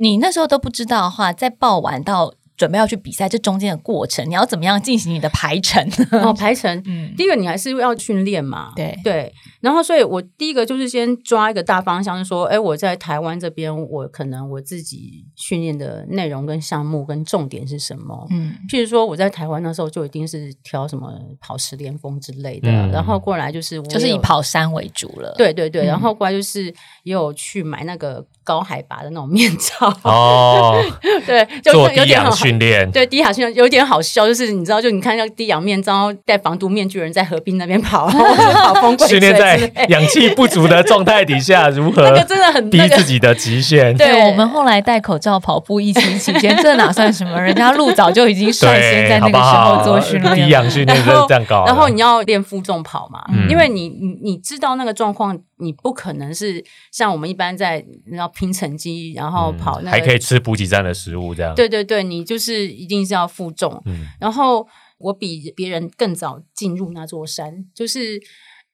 [0.00, 2.34] 你那时候都不知道的话，在报完到。
[2.56, 5.82] 准备要去比赛，这中间的过程，你要怎么样进行你的排程？
[6.12, 9.32] 哦，排程，嗯，第一个你还是要训练嘛，对对。
[9.60, 18.26] 然后，所以我第一个就是先抓一个大方向，是说，哎，我在台湾这边，我可能我自己训练的内容跟项目跟重点是什么？
[18.30, 25.34] 嗯，譬如说我在台湾那时候就一定是挑什么跑十连峰之类的，然后过来就是就是以跑山为主了。
[25.36, 26.64] 对对对，然后过来就是
[27.04, 30.82] 也有去买那个高海拔的那种面罩哦，
[31.26, 32.30] 对，就有点好。
[32.30, 39.49] 训练对低海训练有点好笑，就是你知道，就你看那个低氧面罩戴防毒面具的人在河滨那边跑， 跑风鬼训练在
[39.88, 42.02] 氧气不足的状态底下如何？
[42.02, 43.96] 那个真的很逼自己的极限。
[43.96, 47.40] 对我们后来戴口罩跑步，疫情期间这哪算什么？
[47.40, 51.64] 人家路早就已经率先在那个时候做训练，低氧训练就是这样搞。
[51.64, 61.54] 然后你要练负重跑嘛，因为你你你知道那个状况，你不可能是像我们一般在要拼成绩，然后跑那还可以吃补给站的食物这样。
[61.54, 63.82] 对对对，你就是一定是要负重。
[64.18, 64.66] 然后
[64.98, 68.20] 我比别人更早进入那座山，就是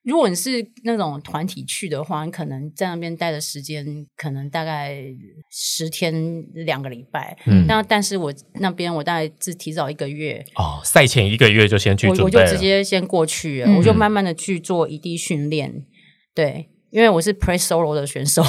[0.07, 3.85] 如果你是那种团体去的话，你可能在那边待的时间
[4.17, 4.97] 可能大概
[5.51, 6.15] 十天
[6.55, 7.37] 两个礼拜。
[7.47, 15.85] 嗯，那但是我那边我大概是提早一个月哦，赛前一个月就先去准备，我就直接先过去，我就慢慢的去做异地训练。
[16.33, 16.69] 对。
[16.97, 18.43] 因为我是 pre solo 的选手，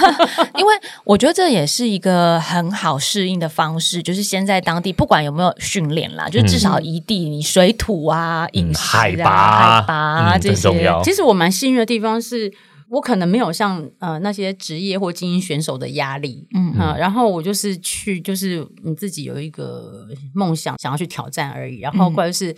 [0.58, 10.92] 因为我觉得这也是一个很好适应的方式，就是先在当地，不管有没有训练啦，就至少一地你水土啊、饮食、海拔、海拔这些。
[11.02, 12.52] 其实我蛮幸运的地方是，
[12.90, 16.74] 我可能没有像呃那些职业或精英选手的压力，嗯。
[16.74, 22.54] 啊，然后我就是去，就是你自己有一个梦想，想要去挑战而已，然后或者是。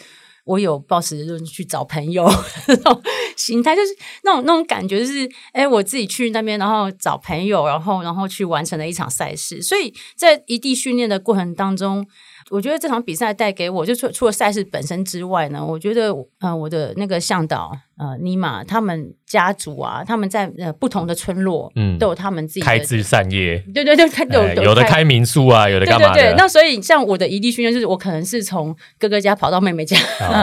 [0.49, 2.27] 我有抱持就去找朋友
[2.67, 3.03] 那种
[3.37, 9.61] 心态，就是那种那种感觉，就是哎，我自己去那边，然后找朋友，然后然后去完成了一场赛事。
[9.61, 12.07] 所以在异地训练的过程当中，
[12.49, 19.13] 我觉得这场比赛带给我，就除除了赛事本身之外呢，我觉得呃，我的那个向导呃尼玛他们。
[19.29, 23.63] 家族啊，他们在呃不同的村落，嗯，都有他们自己开枝散叶。
[23.75, 26.35] 对对对，开有有的开民宿啊，有的干嘛的。
[26.35, 29.99] 那所以像我的异地训练，就是我可能是从哥哥家跑到妹妹家，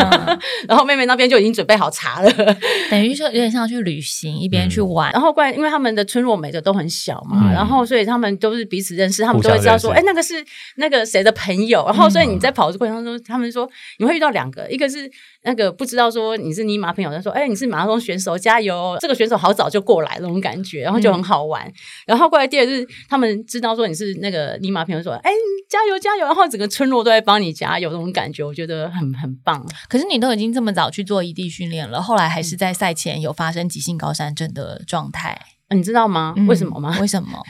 [0.69, 2.31] 然后妹妹那边就已经准备好茶了，
[2.91, 5.11] 等于说有点像去旅行，一边去玩。
[5.13, 10.35] 然后怪因为他们的村落每个都很小嘛，然后所以他们都是彼此认识，他们都会知道说，哎，那个是
[10.75, 11.83] 那个谁的朋友。
[11.87, 15.09] 然后所以你在跑的过程当中，他们说你会遇到两个，一个是
[15.45, 18.97] 那个不知道说你是尼玛朋友，他说，哎，你是马拉松选手，加油。
[18.99, 21.71] 这个选手好早就过来那种感觉，然后就很好玩。
[22.05, 25.31] 然后过来第二日他们知道说你是那个尼玛朋友，说哎
[25.69, 29.65] 加油加油，然后整个村落都在帮你加油那种感觉，我觉得很很棒。
[29.87, 36.33] 可是你都已经这么早去做异地训练了，后来还是在赛前有发生急性高山症的状态，你知道吗？
[36.47, 36.97] 为什么吗？
[36.99, 37.43] 为什么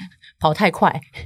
[0.45, 1.01] 跑太快？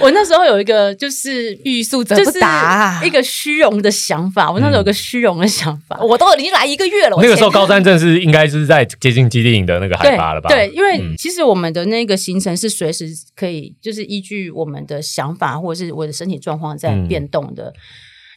[0.00, 4.50] 我那时候有一个就是欲速则不达，一个虚荣的想法。
[4.50, 7.18] 我那时候有个虚荣的想法，我都已经来一个月了。
[7.20, 10.48] 那个时候高山镇是应该是在接近基地营的那个海拔了吧？
[10.48, 17.70] 对，因为其实我们的那个行程是随时可以，就是依据我们的想法或者是我的身体状况在变动的。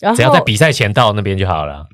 [0.01, 1.87] 然后只要在比赛前到那边就好了。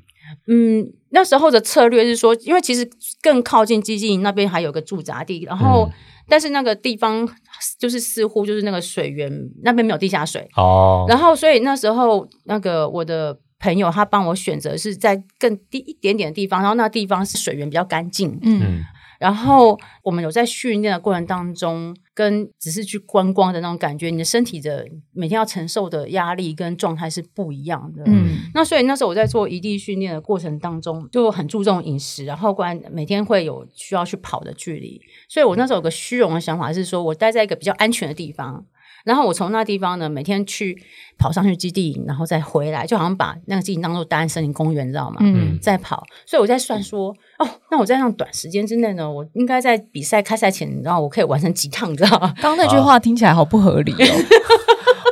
[0.46, 2.88] 嗯，那时候的策略是说，因为其实
[3.22, 5.90] 更靠近基金营那边还有个驻扎地，然后。
[6.28, 7.28] 但是那个地方
[7.76, 18.84] 就是似乎就是那个水源那边没有地下水哦，然后所以那时候那个我的朋友他帮我选择是在更低一点点的地方，然后那地方是水源比较干净，嗯。
[19.20, 28.02] 然后我们有在训练的过程当中，跟只是去观光的那种感觉，你的身体的每天要承受的压力跟状态是不一样的。
[28.06, 34.98] 嗯，那所以那时候我在做异地训练的过程当中，就很注重饮食，然后关每天会有需要去跑的距离。
[35.28, 38.64] 所以我那时候有个虚荣的想法是说，我待在一个比较安全的地方。
[39.04, 40.76] 然后我从那地方呢，每天去
[41.18, 45.16] 跑上去基地营，然后再回来，就好像把那个基地当做大安森林公园，你知道吗？
[45.20, 46.04] 嗯，再跑。
[46.26, 47.08] 所以我在算说，
[47.38, 52.34] 哦，那我在那短时间之内呢，我应该在比赛开赛前，然后我可以完成几趟，你知道吗？
[52.40, 53.96] 刚刚那句话听起来好不合理哦。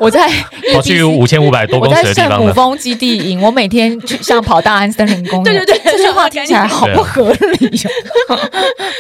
[0.01, 0.29] 我在
[0.73, 5.45] 跑去五千五百多公里的地方，圣古峰基地营，我每天去像跑大安森林公园。
[5.67, 7.69] 对对对，这句话听起来好不合理。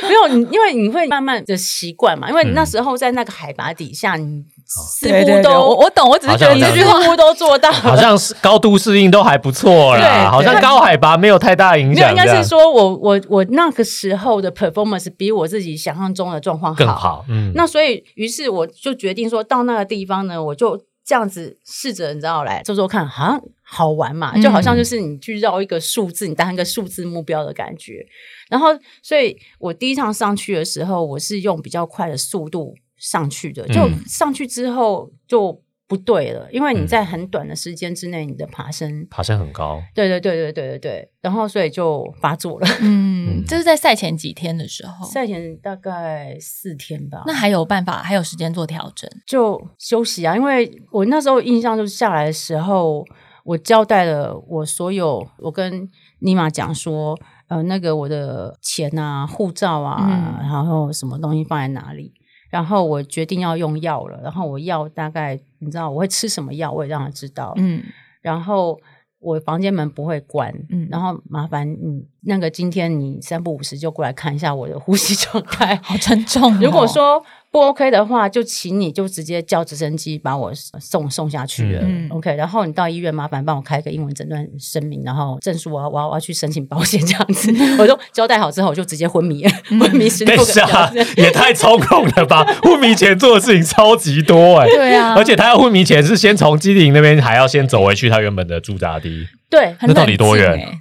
[0.03, 12.11] 没有，因为你会慢慢的习惯嘛，因为那时候在那个海拔底下，你似乎都我我懂，我只是觉得这句话都做到，好像是高度适应都还不错啦，好像高海拔没有太大影响。
[12.11, 17.25] 应该是说我我我那个时候的 performance 比我自己想象中的状况更好。
[17.29, 20.79] 嗯，那所以于是我就决定说到那个地方呢，我就。
[21.09, 28.05] 这样子试着，你知道来做做看，好像好玩嘛，嗯就好像就是你去绕一个数字，你当一个数字目标的感觉。
[28.51, 28.69] 然后，
[29.03, 36.87] 所以我第一趟上去的时候，我是用比较快的速度上去的，就嗯上去之后就不对了，因为你嗯。
[36.87, 42.67] 在很短的时间之内，你的爬升，爬升很高，对对对对对对对，然后所以就发作了。
[42.81, 49.11] 嗯，这是在赛前几天的时候，赛前大概四天吧，那还有办法，还有时间做调整。
[49.27, 53.05] 就休息啊，因为我那时候印象就是下来的时候，
[53.45, 55.89] 我交代了我所有，我跟
[56.19, 57.19] 尼玛讲说，
[57.49, 60.49] 呃，那个我的钱啊、护照啊，嗯。
[60.49, 62.13] 然后什么东西放在哪里，
[62.49, 67.83] 然后我决定要用药了，然后我药大概你知道我会吃什么药，我也让他知道，嗯。
[68.21, 68.81] 然后
[69.21, 70.89] 我房间门不会关，嗯。
[70.91, 76.53] 然后麻烦你那个今天你三不五时就过来看一下我的呼吸状态，好沉重。
[76.55, 81.81] 哦、如果说不 OK 的话，就请你就直接叫直升机把我送送下去了。
[81.83, 91.21] 嗯 OK，然后你到医院麻烦帮我开个英文诊断声明，然后证书我要我要我要去申请保险这样子，我就交代好之后，我就直接昏迷了，昏迷十等六个小一下时。
[91.21, 92.45] 也太操控了吧！
[92.63, 100.81] 昏迷前做的事情超级多哎、对啊，而且他要昏迷前是先从基地营那边还要先走回去他原本的驻扎地，对，那到底多远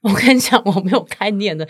[0.00, 1.66] 我跟你讲，我没有概念的，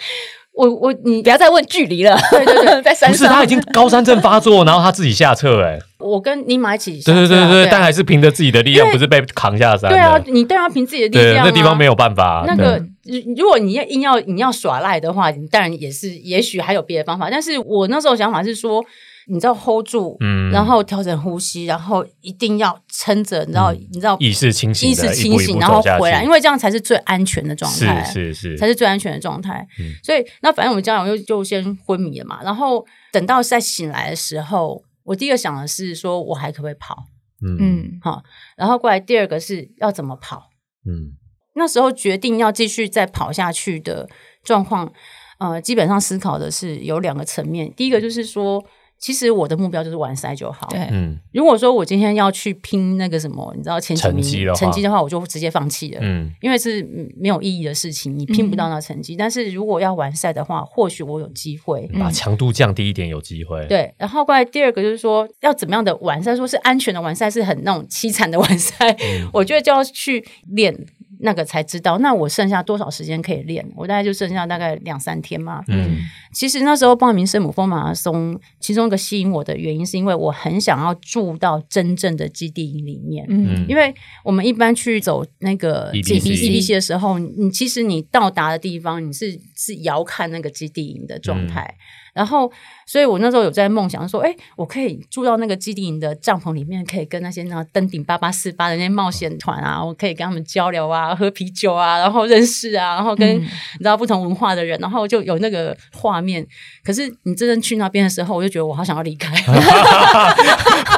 [0.59, 2.19] 我我你不要再问距离了。
[2.33, 9.89] 对对对， 在山上不是他已经高山症发作，然后他自己下撤哎、 我跟尼玛一起对下车啊，对对对，啊但还是凭着自己的力量，不是被扛下山。
[9.89, 12.45] 对啊，你当然凭自己的力，量、啊，那地方没有办法。
[12.45, 17.29] 对那个，如如果你要硬要你要耍赖的话，你当然也是，也许还有别的方法。
[17.31, 18.85] 但是我那时候想法是说，
[19.29, 28.03] 你知道 hold 住，嗯然后调整呼吸，然后一定要撑着，你知道，你知道意识清醒意，识清醒，然后回来，因为这样才是最安全的状态。
[28.05, 29.67] 是是是，才是最安全的状态。
[29.79, 37.05] 嗯所以那反正我们家长就就先昏迷了嘛，然后等到再醒来的时候，我第一个想的是说我还可不可以跑，
[37.43, 38.23] 嗯好，
[38.57, 40.51] 然后过来第二个是要怎么跑。
[40.87, 41.13] 嗯
[41.55, 44.09] 那时候决定要继续再跑下去的
[44.45, 44.93] 状况，
[45.41, 47.73] 呃，基本上思考的是有两个层面。
[47.75, 48.65] 第一个就是说，
[48.99, 50.67] 其实我的目标就是完赛就好。
[50.71, 56.01] 对，嗯如果说我今天要去拼那个什么，你知道前几名成绩的话成绩的话，我就直接放弃了。
[56.03, 59.15] 嗯因为是嗯没有意义的事情，你拼不到那成绩。
[59.17, 61.89] 但是如果要完赛的话，或许我有机会。
[61.99, 63.65] 把强度降低一点，有机会。
[63.69, 66.35] 对，然后过来第二个就是说，要怎么样的完赛？
[66.37, 68.91] 说是安全的完赛，是很那种凄惨的完赛。
[69.01, 70.75] 嗯 我觉得就要去练
[71.21, 71.99] 那个才知道。
[71.99, 73.67] 那我剩下多少时间可以练？
[73.77, 75.63] 我大概就剩下大概两三天嘛。
[75.69, 75.97] 嗯
[76.31, 83.27] 其实那时候报名圣母峰马拉松，其中一个吸引我的原因，是因为我很想要住到真正的基地营里面。
[83.29, 91.75] 嗯因为我们一般去走那个 EBC EBC 的时候，你其实你到达的地方，你是是遥看那个基地营的状态。
[92.19, 92.51] 然后，
[92.85, 103.41] 所以我那时候有在梦想说，哎，我可以住到那个基地营的帐篷里面，可以跟那些那登顶八八四八的那些冒险团啊，我可以跟他们交流啊，喝啤酒啊，然后认识啊，然后跟、嗯
[103.79, 106.45] 你知道不同文化的人，然后就有那个画面。
[106.83, 109.33] 可是你真正去那边的时候，我就觉得我好想要离开。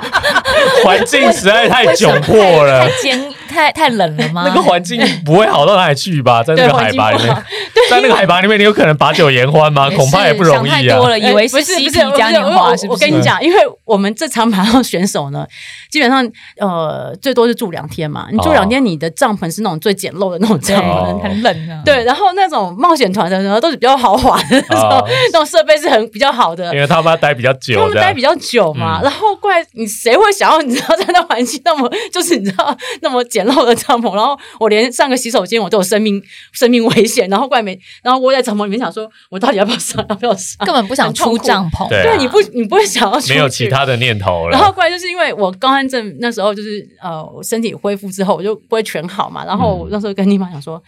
[0.84, 4.44] 环境实在太窘迫了太，尖太太冷了吗？
[4.46, 6.42] 那个环境不会好到哪里去吧？
[6.42, 7.34] 在那个海拔里面
[7.90, 9.90] 在那个海拔里面，你有可能把酒言欢吗？
[9.90, 10.76] 恐怕也不容易啊。
[10.76, 12.88] 想太多了，以为是嬉皮嘉年华，是不是？
[12.88, 15.44] 我我跟你讲，因为我们这场马拉松选手呢，
[15.90, 16.24] 基本上
[16.58, 18.28] 呃最多是住两天嘛。
[18.30, 21.28] 你住两天，你的帐篷是那种最简陋的那种帐哦篷。
[21.28, 21.82] 很冷啊。
[21.84, 26.80] 对，然后那种冒险团的呢，都是比较豪华的那种，哦 那种设备是很比较好的因。
[26.80, 36.22] 为他们要待比较久，他们待比较久嘛，嗯然后怪你谁会想要你知道在那环境那么 就是你知道那么简陋的帐篷，然后我连上个洗手间我都有生命
[36.52, 40.64] 生命危险，然后怪没，然后窝在帐篷里面想说，我到底要不要上，要不要上？
[40.66, 41.88] 根本不想出帐篷。
[41.90, 44.50] 对啊，你不你不会想要出没有其他的念头了。
[44.50, 49.44] 然后过来就是因为我高汗症那时候就是呃，我身体恢复之后我就不会全好嘛。
[49.44, 50.82] 然后我那时候跟你妈讲说，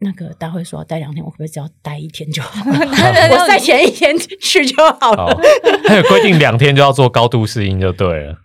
[0.00, 2.78] 那个大会说要待两天，我可不可以只要待一天就好了？
[3.32, 5.24] 我赛前一天去就好了。
[5.24, 5.40] 哦，
[5.88, 8.36] 还有规定两天就要做高度适应就对了。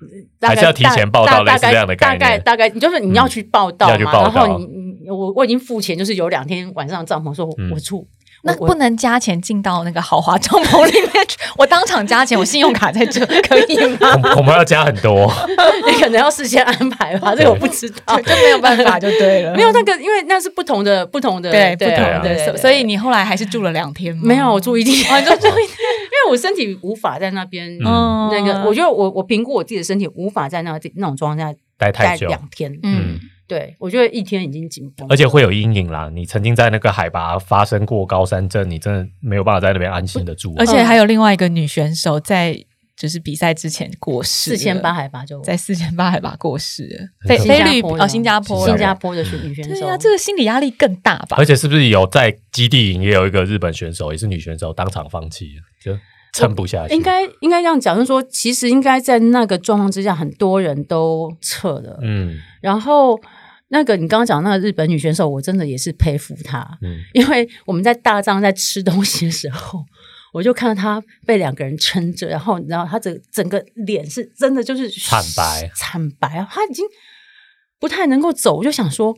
[0.42, 8.08] 还是要提前报道大类似这样的概大概大概你就是你要去报道嘛，要去报道然后你你我我已经付钱，就是有两天晚上帐篷说我住。
[8.44, 14.12] 那不能加钱进到那个豪华帐篷里面去，我当场加钱，我信用卡在这， 可以吗？
[14.14, 15.32] 恐恐怕要加很多。
[15.86, 18.20] 你可能要事先安排吧，这个我不知道。
[18.22, 24.22] 就没有办法，就对了 没有那个，因为那是不同的不同的对不同啊的，所以你后来还是住了两天吗？
[24.24, 25.90] 没有，我住一天，哦，你就住一天。
[26.10, 27.78] 因为我身体无法在那边。
[27.86, 32.72] 嗯那个，我觉得我我评估我自己的身体无法在那地那种状态下待待太久，两天。
[32.84, 33.16] 嗯。
[33.16, 36.12] 嗯，对我觉得一天已经紧绷，而且会有阴影啦。
[36.14, 40.54] 你曾经在那个海拔发生过高山症，你真的没有办法在那边安心的住。
[40.58, 42.64] 而且还有另外一个女选手在
[42.96, 48.04] 就是比赛之前过世，四千八海拔就在四千八海拔过世了，菲菲律新加坡的。
[48.04, 51.38] 哦新加坡新的加坡的女选手，对啊，这个心理压力更大吧。
[51.38, 51.46] 而？
[51.46, 55.98] 且是不是有在基地营也有一个日本选手，也是女选手，当场放弃了，就
[56.34, 56.94] 撑不下去。
[56.94, 62.00] 应该应该这样讲，就是说，其实应该在那个状况之下，很多人都撤了。
[62.02, 63.20] 嗯然后
[63.70, 69.86] 那个你刚刚讲那个日本女选手，我真的也是佩服她，嗯，因为我们在大帐在吃东西的时候。
[70.32, 76.86] 我就看到她被两个人撑着，然后你知道她整整个脸是真的就是惨白惨白啊，她已经
[77.80, 78.56] 不太能够走。
[78.58, 79.12] 我就想说，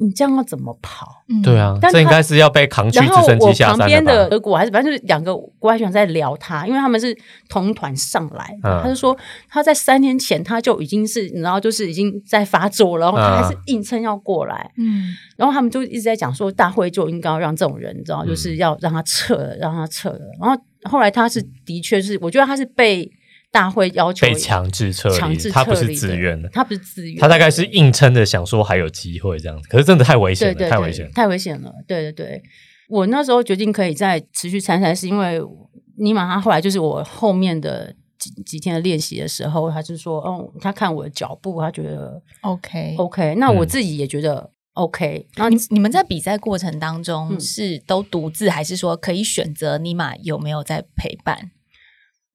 [0.00, 1.22] 你这样要怎么跑？
[1.28, 1.40] 嗯。
[1.42, 7.16] 对，啊，但他这应该是要被扛去然后直升机下我旁边的德国还是反正就是两个国外选手在聊他，因为他们是
[7.48, 8.80] 同团上来，嗯。
[8.82, 9.16] 他就说
[9.48, 15.14] 他在三天前他就已经是，然后就是已经在发作了，然后他还是硬撑要过来，嗯。
[15.36, 20.20] 然后他们就一直在讲说大会就应该要让这种人，你知道，嗯就是要让他撤了，让他撤了。
[20.40, 23.10] 然后后来他是的确是，我觉得他是被
[23.52, 31.12] 大会要求被强制撤离，强制他不是自愿的，他不是自愿，他大概是硬撑着想说还有机会这样子，可是真的太危险了，对对对太危险了。
[31.12, 31.72] 太危险了。
[31.86, 32.42] 对对对，
[32.88, 35.40] 我那时候决定可以再持续参赛，是因为
[35.98, 42.94] 尼玛他后来就是我后面的几几天的练习的时候，他就说，哦，他看我的脚步，他觉得，OK。
[42.98, 51.50] OK，那我嗯自己也觉得 OK，然后你你们在比赛过程当中嗯是都独自，还是说可以选择尼玛有没有在陪伴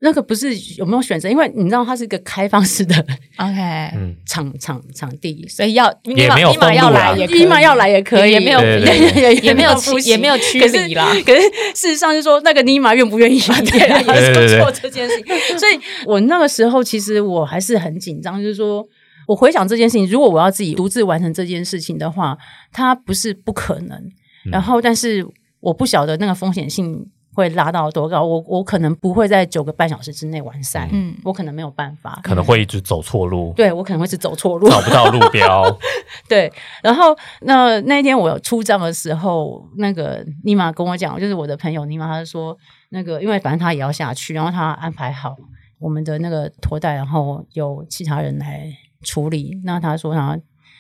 [0.06, 2.96] 那个不是有没有选择，因为你知道它是一个开放式的？
[3.38, 5.46] OK，嗯，场场场地。
[5.50, 9.72] 所以要尼也没有玛尼玛要封路啦来也可以尼玛要来也可以，也没有对对对也也没有
[10.06, 11.42] 也没有驱可是离啦可是
[11.74, 15.58] 事实上是说，那个尼玛愿不愿意对啊，是做这件事情。
[15.58, 18.86] 所以我那个时候其实我还是很紧张，就是说
[19.28, 22.38] 我回想这件事情，如果我要自己独自完成这件事情的话，
[22.72, 23.98] 它不是不可能。
[23.98, 25.26] 嗯然后，但是
[25.60, 27.04] 我不晓得那个风险性
[27.36, 35.64] 会拉到多高，我我可能不会在九个半小时之内完赛，嗯我可能没有办法，可能会一直走错路，对我可能会是走错路，找不到路标。
[36.28, 42.58] 对，然后那那一天我出账的时候，那个尼玛跟我讲，就是我的朋友尼玛，他就说
[42.90, 45.36] 那个，因为反正他也要下去，然后他安排好
[45.78, 48.66] 我们的那个拖带，然后有其他人来
[49.04, 49.60] 处理。
[49.66, 50.40] 那他说他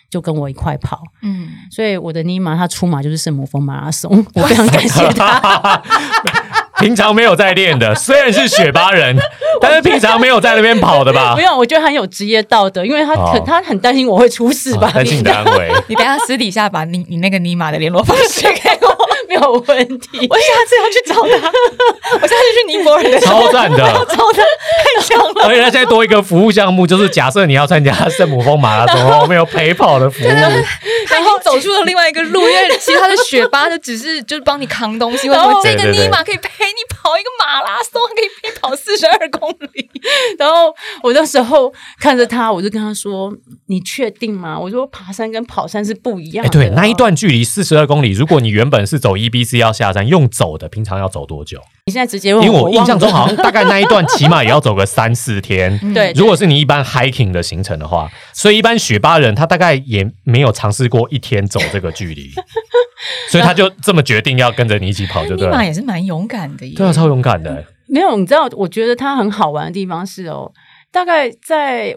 [0.09, 5.83] 就跟我一块跑，嗯，所以我的尼玛他出马就是圣母峰马拉松，我非常感谢他。
[6.85, 9.17] 平常没有在练的，虽然是雪巴人，
[9.59, 11.33] 但是平常没有在那边跑的吧？
[11.33, 15.71] 不用， 我觉得他很有职业道德，因为他很、哦他很担心我会出事吧，哦担心你的安危。
[15.89, 20.27] 你等下私底下把你你那个尼玛的联络方式给我，没有问题。
[20.29, 21.51] 我下次要去找他，
[22.13, 23.41] 我下次去尼泊尔的时候。
[23.41, 25.47] 超赞的，找他，太强了。
[25.47, 30.29] 而且他现在多一个服务项目，就是假设你要参加圣母峰马拉松，我们有陪跑的服务。
[31.07, 39.89] 他已经走出了另外一个路，因为其他的雪巴就只是就是帮你扛东西，为什么这个尼玛可以陪你跑一个马拉松，可以跑四十二公里？
[40.37, 43.35] 然后我那时候看着他，我就跟他说
[43.67, 51.61] ：“你确定吗？”我说：“爬山跟跑山是不一样哎，的。”对，那一段距离四十二公里，如果你原本是走 EBC 要下山，用走的，平常要走多久？
[51.87, 55.77] 你现在直接问因为我，印象中好像大概那一段起码也要走个三四天。
[55.93, 62.31] 对，如果是你一般 hiking 的行程的话，所以一般雪巴人他大概也没有尝试过一天走这个距离，
[63.29, 65.51] 所以他就这么决定要跟着你一起跑，对了。
[65.51, 66.73] 玛也是蛮勇敢的耶。
[66.75, 67.63] 对啊，超勇敢的。
[67.87, 70.51] 没有，你知道，我觉得他很好玩的地方是哦，
[70.91, 71.95] 大概在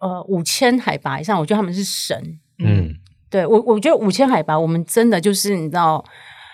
[0.00, 2.38] 呃五千海拔以上，我觉得他们是神。
[2.62, 2.90] 嗯，
[3.30, 6.04] 对我，我觉得五千海拔，我们真的就是你知道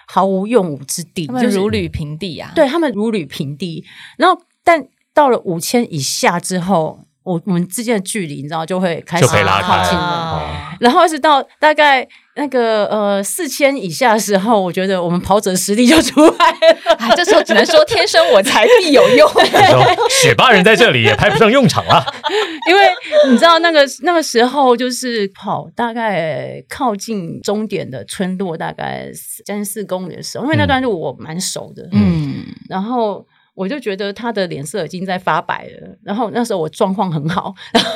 [0.07, 2.53] 毫无用武之地，就是如履平地啊。
[2.55, 3.85] 对他们如履平地。
[4.17, 4.83] 然后，但
[5.13, 10.33] 到了五千以下之后，我我们之间的距离，你知道就会开始就可以拉开靠近了。
[10.33, 16.95] 哦然后是到大概那个呃四千以下的时候，我觉得我们跑者实力就出来了。
[17.01, 19.29] 哎，这时候只能说天生我材必有用。
[20.23, 22.05] 雪巴人在这里也派不上用场了。
[22.69, 22.83] 因为
[23.31, 29.11] 你知道那个那个时候就是跑大概靠近终点的村落，大概
[29.45, 33.27] 将近四公里的时候，因为那段路我蛮熟的，嗯，然后
[33.57, 37.91] 我就觉得他的脸色已经在发白了，然后那时候我状况很好，然后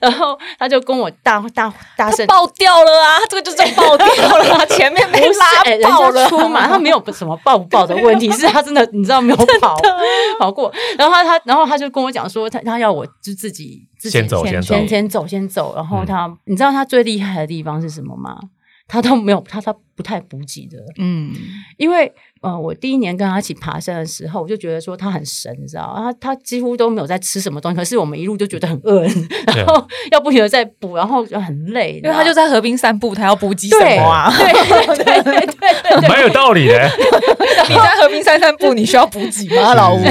[0.00, 2.26] 然后他就跟我大大大声。
[2.26, 3.18] 爆掉了啊！
[3.30, 6.20] 这个就是爆掉了啊， 前面被不是，哎、拉爆了。
[6.20, 9.76] 人家出马，他没有什么爆不爆的问题，是他真的，你知道没有 跑
[10.40, 10.72] 跑过。
[10.98, 15.74] 然后他他，然后他就跟我讲说，他他要我就自己自己先走先走先先走先走。
[15.76, 18.36] 然后嗯他，你知道他最厉害的地方是什么吗？
[18.88, 21.32] 他都没有，他他不太补给的，嗯，
[21.78, 22.12] 因为
[22.42, 29.02] 呃，我第一年跟他一起爬山的时候，我就觉得说他很神，你知道，他他几乎都没有在吃什么东西，可是我们一路就觉得很饿，
[29.56, 34.32] 然后要不停的在补，然后就很累，因为他就在河边散步，他要补给什对么啊？
[34.36, 36.74] 对对对对对蛮有道理的。
[37.68, 40.02] 你在河边散散步，你需要补给吗，老吴？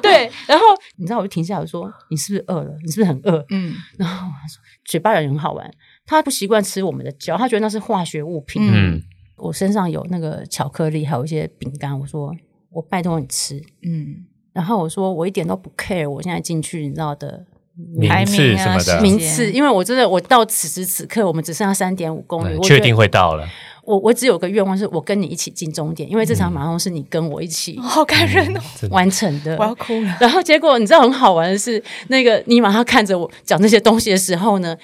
[0.00, 0.64] 对，然后
[0.96, 2.70] 你知道，我就停下来说：“你是不是饿了？
[2.84, 5.70] 你是不是很饿？”嗯然后他说：“嘴巴人很好玩，
[6.06, 8.62] 他不习惯吃我们的胶，他觉得那是化学物品。
[8.64, 9.02] 嗯，
[9.36, 12.34] 我身上有那个巧克力，还有一些饼干，我说
[12.70, 13.62] 我拜托你吃。
[13.82, 17.46] 嗯，然后我说我一点都不 care，我现在进去，你知道的。
[17.76, 23.44] 名排次名啊什么的，名次，因为我真的，我到此时此刻，我们只剩下三点五公里，我嗯确定会到了。
[23.82, 28.60] 我我只有个愿望，是我跟你一起进终点，因为这场马拉松是你跟我一起好感人哦，
[28.90, 29.56] 完成的。
[29.56, 30.16] 我要哭了。
[30.20, 34.76] 然后结果你知道很好玩的是，那个你马上看着我讲这些东西的时候呢，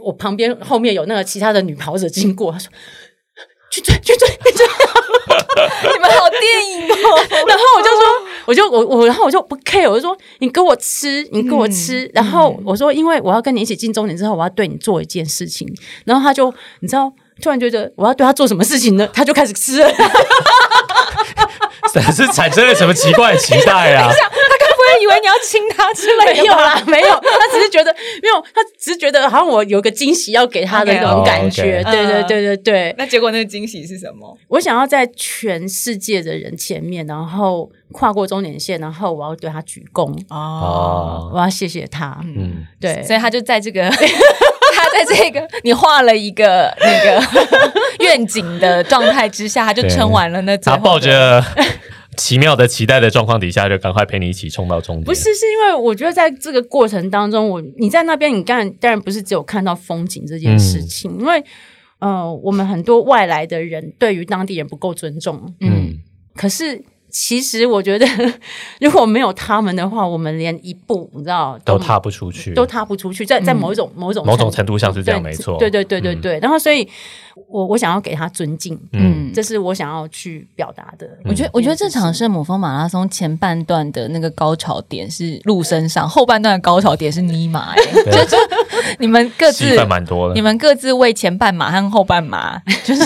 [0.00, 2.70] 我旁边后面有那个其他的女跑者经过，她说。
[3.76, 4.66] 去追去追去追！
[5.92, 8.00] 你们好电影哦， 然后我就说，
[8.46, 12.10] 我就我我，然后我就不 care，我就说你给我吃，你给我吃。
[12.14, 15.68] 然后我说，因为我要跟你一起进终点之后，我要对你做一件事情。
[16.04, 17.12] 然后他就你知道，
[17.42, 19.06] 突然觉得我要对他做什么事情呢？
[19.12, 19.92] 他就开始吃了。
[22.14, 24.10] 是产生了什么奇怪的期待啊？
[25.00, 26.42] 以为你要亲他之类的？
[26.42, 31.82] 没有啦，没有，他只是觉得没有，他只是觉得好像我有个惊喜要给他的那种感觉。
[31.84, 34.36] 对对对对对，那结果那个惊喜是什么？
[34.48, 42.18] 我想要在全世界的人前面，然后跨过终点线，然后我要对他鞠躬，哦，我要谢谢他。
[42.24, 43.88] 嗯，对，所以他就在这个，
[44.74, 47.22] 他在这个你画了一个那个
[48.00, 51.42] 愿景的状态之下，他就撑完了那最他抱着
[52.16, 55.04] 奇妙的期待的状况底下，就赶快陪你一起冲到终点。
[55.04, 61.42] 不是，是因为我觉得在这个过程当中，我你在那边，你当然当然不是只有看到风景这件事情，因为
[61.98, 65.94] 呃，我们很多外来的人对于当地人不够尊重，嗯，
[66.34, 68.06] 可是其实我觉得
[68.80, 75.56] 如果没有他们的话，我们连一步你知道都踏不出去，都踏不出去，在在某一种、某一种某种程度上是这样，没错。
[75.58, 76.38] 对对对对对。
[76.40, 76.86] 然后，所以
[77.50, 81.06] 我我想要给他尊敬，嗯，这是我想要去表达的。
[81.24, 88.36] 我觉得，我觉得这场圣母峰马拉松前半段的那个高潮点是鹿身上，后半段的高潮点是尼玛、欸， 就就
[88.98, 90.34] 你们各自蛮多的。
[90.34, 90.46] 你。
[90.46, 93.02] 们各自为前半马和后半马 就是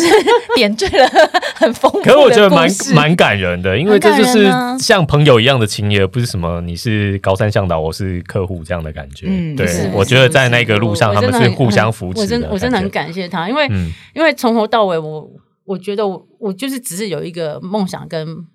[0.54, 1.08] 点缀了
[1.54, 4.46] 很丰富的可是我觉得蛮蛮感人的，因为这就是
[4.78, 9.24] 像朋友一样的情谊，而不是什么你是高山向导，我是客户这样的感觉。
[9.26, 13.90] 对嗯对，我觉得在那个路上，他们是互相扶持我真的我真的很感感谢他，因为、嗯
[14.20, 15.30] 因为从头到尾我
[15.64, 18.46] 我觉得我我就是只是有一个梦想跟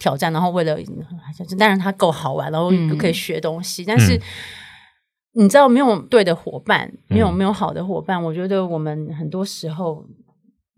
[0.00, 0.76] 挑战，然后为了
[1.56, 4.20] 当然它够好玩，然后嗯可以学东西，但是嗯。
[5.38, 10.02] 你知道，没有对的伙伴，没有嗯没有好的伙伴，我觉得我们很多时候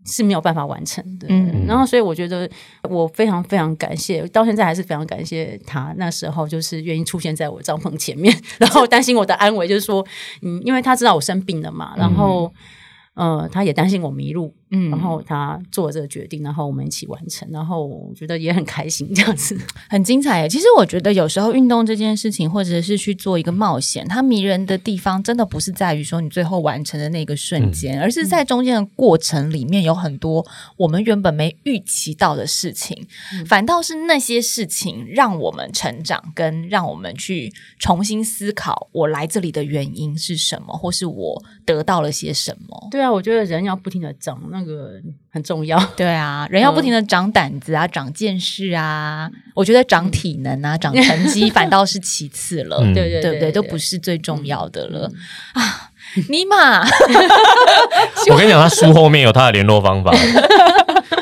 [0.05, 1.25] 是没有办法完成的。
[1.29, 2.49] 嗯然后，所以我觉得
[2.89, 10.05] 我非常非常感谢，到现在还是非常感谢他那时候就是愿意出现在我帐篷前面， 然后担心我的安危，就是说，
[10.41, 12.53] 嗯，因为他知道我生病了嘛，然后。
[13.19, 19.59] 呃，他也担心我迷路，嗯然后他做了这个决定，然后我们一起完成，然后我觉得也很开心这样子。
[19.89, 20.47] 很精彩。
[20.47, 30.45] 其实我觉得有时候运动这件事情，或者是去做一个冒险，它迷人的地方，真的不是在于说你最后完成的那个瞬间，而是在中间的过程里面有很多
[30.77, 33.05] 我们原本没预期到的事情，
[33.45, 42.87] 反倒是那些事情让我们成长，跟让我们去重新思考我来这里的原因是什么，或是我得到了些什么。
[42.89, 44.93] 对啊，我觉得人要不停的长，那个
[45.31, 45.77] 很重要。
[45.95, 53.39] 对啊，人要不停的长胆子啊，长见识啊，我觉得长体能啊，长成绩反倒是其次了，嗯 对对对不对？
[53.39, 55.11] 对，都不是最重要的了、
[55.53, 55.91] 啊！
[56.29, 56.81] 尼玛，
[58.31, 60.11] 我跟你讲，他书后面有他的联络方法。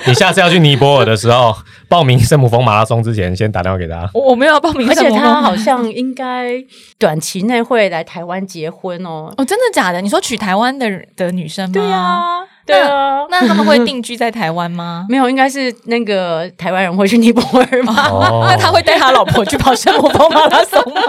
[0.07, 1.55] 你下次要去尼泊尔的时候，
[1.89, 4.09] 报名圣母峰马拉松之前，先打电话给他。
[4.13, 6.53] 我我没有要报名而且他好像应该
[6.97, 9.33] 短期内会来台湾结婚哦。
[9.37, 10.01] 哦，真的假的？
[10.01, 11.73] 你说娶台湾的的女生吗？
[11.73, 15.05] 对啊，对啊，那他们会定居在台湾吗？
[15.09, 18.07] 没有，应该是那个台湾人会去尼泊尔吗？
[18.09, 21.01] 哦那他会带他老婆去跑圣母峰马拉松吗？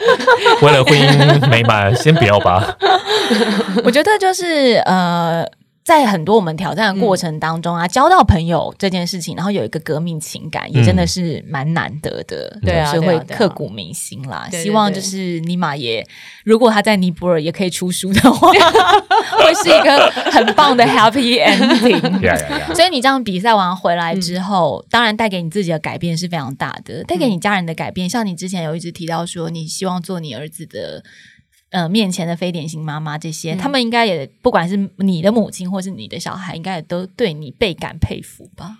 [0.62, 2.76] 为了婚姻美满，先不要吧。
[3.84, 5.46] 我觉得就是呃。
[5.84, 14.48] 在很多我们挑战的过程当中啊，交到朋友这件事情，然后有一个革命情感，也真的是蛮难得的，对啊是会刻骨铭心啦。
[14.50, 16.02] 希望就是尼玛也，
[16.42, 18.50] 如果他在尼泊尔也可以出书的话，
[19.36, 22.34] 会是一个很棒的 happy ending。
[22.74, 31.04] 所以你这样比赛完回来之后，当然带给你自己的改变是非常大的，带给你家人的改变，像你之前有一直提到说，你希望做你儿子的。
[31.74, 33.58] 呃面前的非典型妈妈这些，嗯。
[33.58, 38.78] 他们应该也不管是你的母亲或是你的小孩，应该也都对你倍感佩服吧？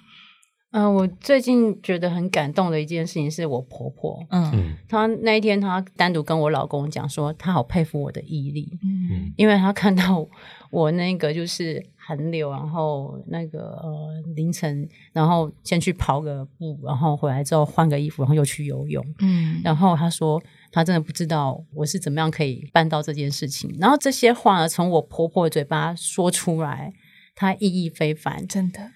[0.77, 4.51] 嗯、我最近觉得很感动的一件事情是我婆婆，嗯。
[4.55, 4.77] 嗯。
[4.89, 9.33] 她那一天她单独跟我老公讲说，她好佩服我的毅力，嗯。
[9.37, 10.27] 因为她看到
[10.71, 19.61] 我那个就是寒流，然后那个呃凌晨，然后先去跑个步，然后回来之后换个衣服，然后又去游泳，嗯。
[19.65, 26.93] 然后他说他真的不知道我是怎么样可以办到这件事情，然后这些话呢从我婆婆的嘴巴说出来，
[27.35, 28.91] 它意义非凡，真的，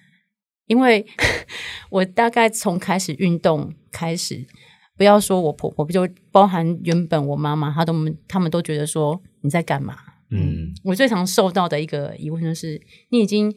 [0.67, 1.07] 因为
[1.91, 4.47] 我大概从开始运动开始，
[4.97, 7.95] 不要说我婆婆，就包含原本我妈妈，她都
[8.29, 9.97] 他们都觉得说你在干嘛？
[10.31, 13.55] 嗯我最常受到的一个疑问就是，你已经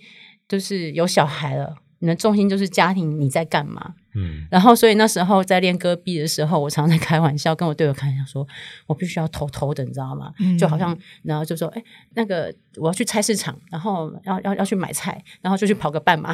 [0.48, 3.96] 就是有小孩了，你的重心就是家庭，你在干嘛？
[4.16, 4.46] 嗯。
[4.50, 8.48] 然后，所以那时候在练戈壁的时候，我常常在开玩笑，跟我队友开玩笑说，
[8.88, 10.32] 我必须要偷偷的，你知道吗？
[10.40, 10.58] 嗯。
[10.58, 11.84] 就好像，然后就说，哎，
[12.16, 16.32] 那个我要去菜市场，然后要要要去买菜，然后就去跑个半马，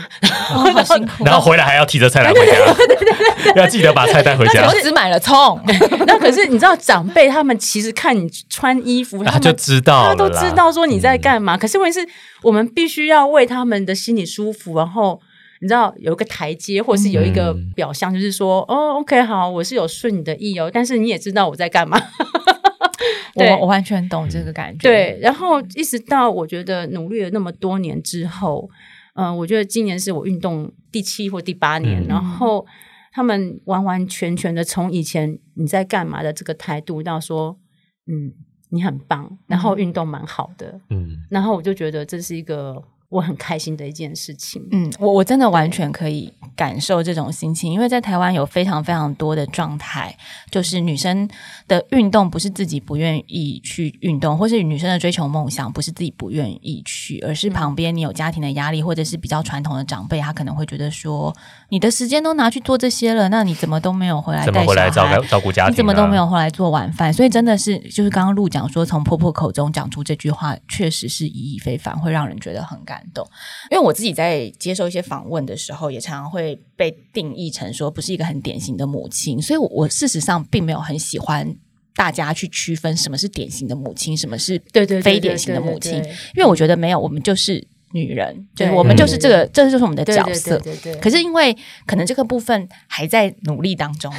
[0.53, 1.23] 哦，好 辛苦。
[1.25, 4.65] 然后回来还要提着菜篮回家，要记得把菜带回家。
[4.67, 5.59] 我，只买了葱，
[6.07, 11.57] 那可是你知道，长辈他们其实看你穿衣服，他们就知道他都知道说你在干嘛。
[11.57, 12.07] 可是问题是
[12.41, 15.19] 我们必须要为他们的心里舒服，然后
[15.59, 17.71] 你知道有一个台阶，或是有一个嗯。
[17.75, 21.99] 表象，就是说，哦，OK，好，我是有顺你的意哦，但是你也知道我在干嘛。
[23.35, 24.89] 对我我完全懂这个感觉。
[24.89, 28.67] 对，然后一直到我觉得努力了那么多年之后，
[29.13, 32.07] 嗯、我觉得今年是我运动第七或第八年，嗯。
[32.07, 32.65] 然后
[33.11, 37.59] 他们完完全全的从以前你在干嘛的这个态度到说，
[38.07, 38.33] 嗯，
[38.69, 41.17] 你很棒，然后运动蛮好的，嗯。
[41.29, 44.61] 然后我就觉得这是一个我很开心的一件事情。
[44.71, 50.15] 嗯，我我真的完全可以感受这种心情，因为在台湾有非常非常多的状态，
[50.51, 51.27] 就是女生
[51.67, 61.33] 的运动不是自己不愿意去运动，或是女生的追求梦想不是自己不愿意去，而是旁边你有家庭的压力，或者是比较传统的长辈，他可能会觉得说，
[61.69, 65.25] 你的时间都拿去做这些了，那你怎么都没有回来带小孩回来照顾？
[65.27, 65.67] 照顾家庭？
[65.67, 66.27] 啊你怎么都没有？
[66.27, 73.27] 回来做晚饭，所以真的是就是刚刚陆讲说，从婆婆口中讲出这句话，确实是意义非凡，会让人觉得很感动。
[73.71, 81.55] 因为我自己在接受一些访问的时候，也常常会被定义成说不是一个很典型的母亲，所以我我事实上并没有很喜欢
[81.95, 85.93] 大家去区分什么是典型的母亲，什么是对对对非典型的母亲，
[86.35, 90.57] 因为我觉得没有，我们就是女人，就是对我们就是这个，这就是我们的角色。
[90.59, 94.13] 对对对，可是因为可能这个部分还在努力当中，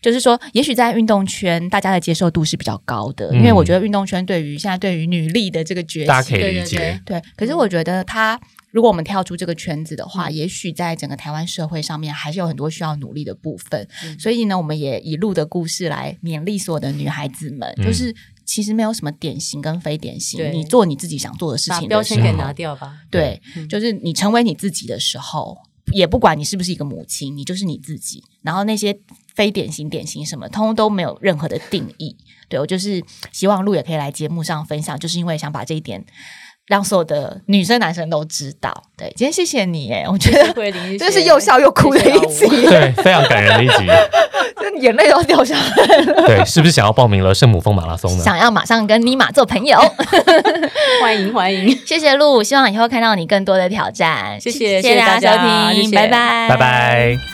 [0.00, 3.36] 就是说，也许在运动圈大家的接受度是比较高的，嗯。
[3.38, 7.00] 因为我觉得运动圈对于现在对于女力的这个崛大家可起，以理解。
[7.04, 8.40] 对可是我觉得它。
[8.70, 10.08] 如果我们跳出这个圈子的嗯。
[10.08, 13.86] 话，也许在整个台湾社会上面还是有很多需要努力的部分。
[14.04, 14.18] 嗯。
[14.18, 17.86] 所以呢，我们也一路的故事来勉励所有的女孩子们，嗯。
[17.86, 18.12] 就是
[18.44, 22.94] 其实没有什么典型跟非典型，你做你自己想做的事情的时标签给拿掉吧。
[23.10, 25.58] 对，嗯就是你成为你自己的时候，
[25.92, 28.22] 也不管你是不是一个母亲，你就是你自己。
[28.42, 28.98] 然后那些
[29.34, 32.16] 非典型、典型什么，通通都没有任何的定义。
[32.48, 36.04] 对我就是希望路也可以来节目上分享，就是因为想把这一点
[36.66, 38.72] 让所有的女生、男生都知道。
[38.96, 40.52] 对，今天谢谢你，哎，我觉得
[40.98, 43.86] 真是又笑又哭的一集，对，非常感人的一集。
[44.60, 46.26] 真眼泪都要掉下来了。
[46.26, 48.22] 对，是不是想要报名了圣母峰马拉松呢？
[48.22, 49.78] 想要马上跟尼玛做朋友，
[51.02, 54.40] 欢迎欢迎，谢谢露，希望以后看到你更多的挑战。
[54.40, 57.33] 谢谢谢大家谢谢大家收听，谢谢拜拜，拜拜。